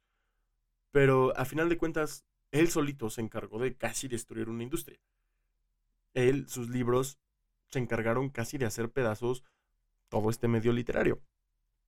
Pero 0.90 1.32
a 1.36 1.44
final 1.44 1.68
de 1.68 1.78
cuentas, 1.78 2.24
él 2.50 2.66
solito 2.66 3.10
se 3.10 3.20
encargó 3.20 3.60
de 3.60 3.76
casi 3.76 4.08
destruir 4.08 4.48
una 4.48 4.64
industria. 4.64 4.98
Él, 6.12 6.48
sus 6.48 6.70
libros, 6.70 7.20
se 7.70 7.78
encargaron 7.78 8.30
casi 8.30 8.58
de 8.58 8.66
hacer 8.66 8.90
pedazos 8.90 9.44
todo 10.08 10.28
este 10.28 10.48
medio 10.48 10.72
literario. 10.72 11.22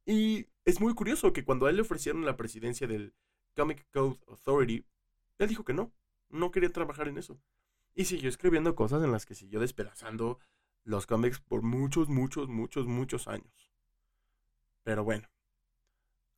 Y 0.06 0.46
es 0.64 0.80
muy 0.80 0.94
curioso 0.94 1.32
que 1.32 1.44
cuando 1.44 1.66
a 1.66 1.70
él 1.70 1.76
le 1.76 1.82
ofrecieron 1.82 2.24
la 2.24 2.36
presidencia 2.36 2.86
del 2.86 3.12
Comic 3.56 3.86
Code 3.90 4.18
Authority, 4.28 4.86
él 5.38 5.48
dijo 5.48 5.64
que 5.64 5.74
no, 5.74 5.92
no 6.30 6.52
quería 6.52 6.72
trabajar 6.72 7.08
en 7.08 7.18
eso. 7.18 7.38
Y 7.94 8.04
siguió 8.04 8.28
escribiendo 8.28 8.76
cosas 8.76 9.02
en 9.02 9.10
las 9.10 9.26
que 9.26 9.34
siguió 9.34 9.58
despedazando 9.58 10.38
los 10.84 11.06
cómics 11.06 11.40
por 11.40 11.62
muchos, 11.62 12.08
muchos, 12.08 12.48
muchos, 12.48 12.86
muchos 12.86 13.26
años. 13.26 13.72
Pero 14.84 15.02
bueno, 15.02 15.28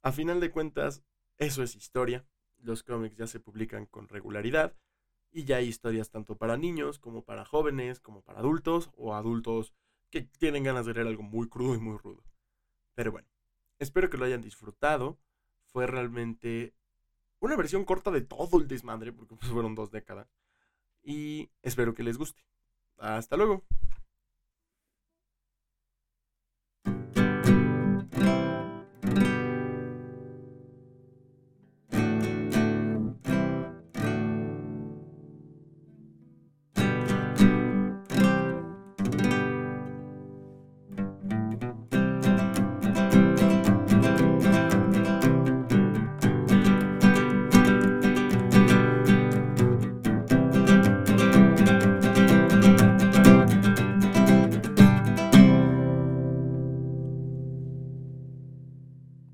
a 0.03 0.13
final 0.13 0.41
de 0.41 0.51
cuentas, 0.51 1.03
eso 1.37 1.63
es 1.63 1.77
historia. 1.77 2.25
Los 2.59 2.83
cómics 2.83 3.17
ya 3.17 3.27
se 3.27 3.41
publican 3.41 3.85
con 3.85 4.09
regularidad 4.09 4.75
y 5.31 5.45
ya 5.45 5.57
hay 5.57 5.69
historias 5.69 6.11
tanto 6.11 6.39
para 6.39 6.57
niños 6.57 6.99
como 6.99 7.23
para 7.23 7.45
jóvenes, 7.45 8.01
como 8.01 8.23
para 8.23 8.39
adultos 8.39 8.91
o 8.97 9.15
adultos 9.15 9.75
que 10.11 10.23
tienen 10.23 10.65
ganas 10.65 10.87
de 10.87 10.95
leer 10.95 11.09
algo 11.09 11.23
muy 11.23 11.49
crudo 11.49 11.75
y 11.75 11.79
muy 11.79 11.99
rudo. 11.99 12.25
Pero 12.95 13.13
bueno, 13.13 13.29
espero 13.79 14.11
que 14.11 14.19
lo 14.19 14.25
hayan 14.25 14.43
disfrutado. 14.43 15.19
Fue 15.67 15.87
realmente 15.87 16.75
una 17.41 17.57
versión 17.57 17.85
corta 17.85 18.11
de 18.11 18.23
todo 18.23 18.59
el 18.59 18.69
desmadre, 18.69 19.13
porque 19.13 19.37
pues, 19.37 19.51
fueron 19.51 19.75
dos 19.75 19.91
décadas. 19.91 20.29
Y 21.03 21.51
espero 21.63 21.95
que 21.95 22.03
les 22.03 22.19
guste. 22.19 22.43
Hasta 22.99 23.37
luego. 23.37 23.65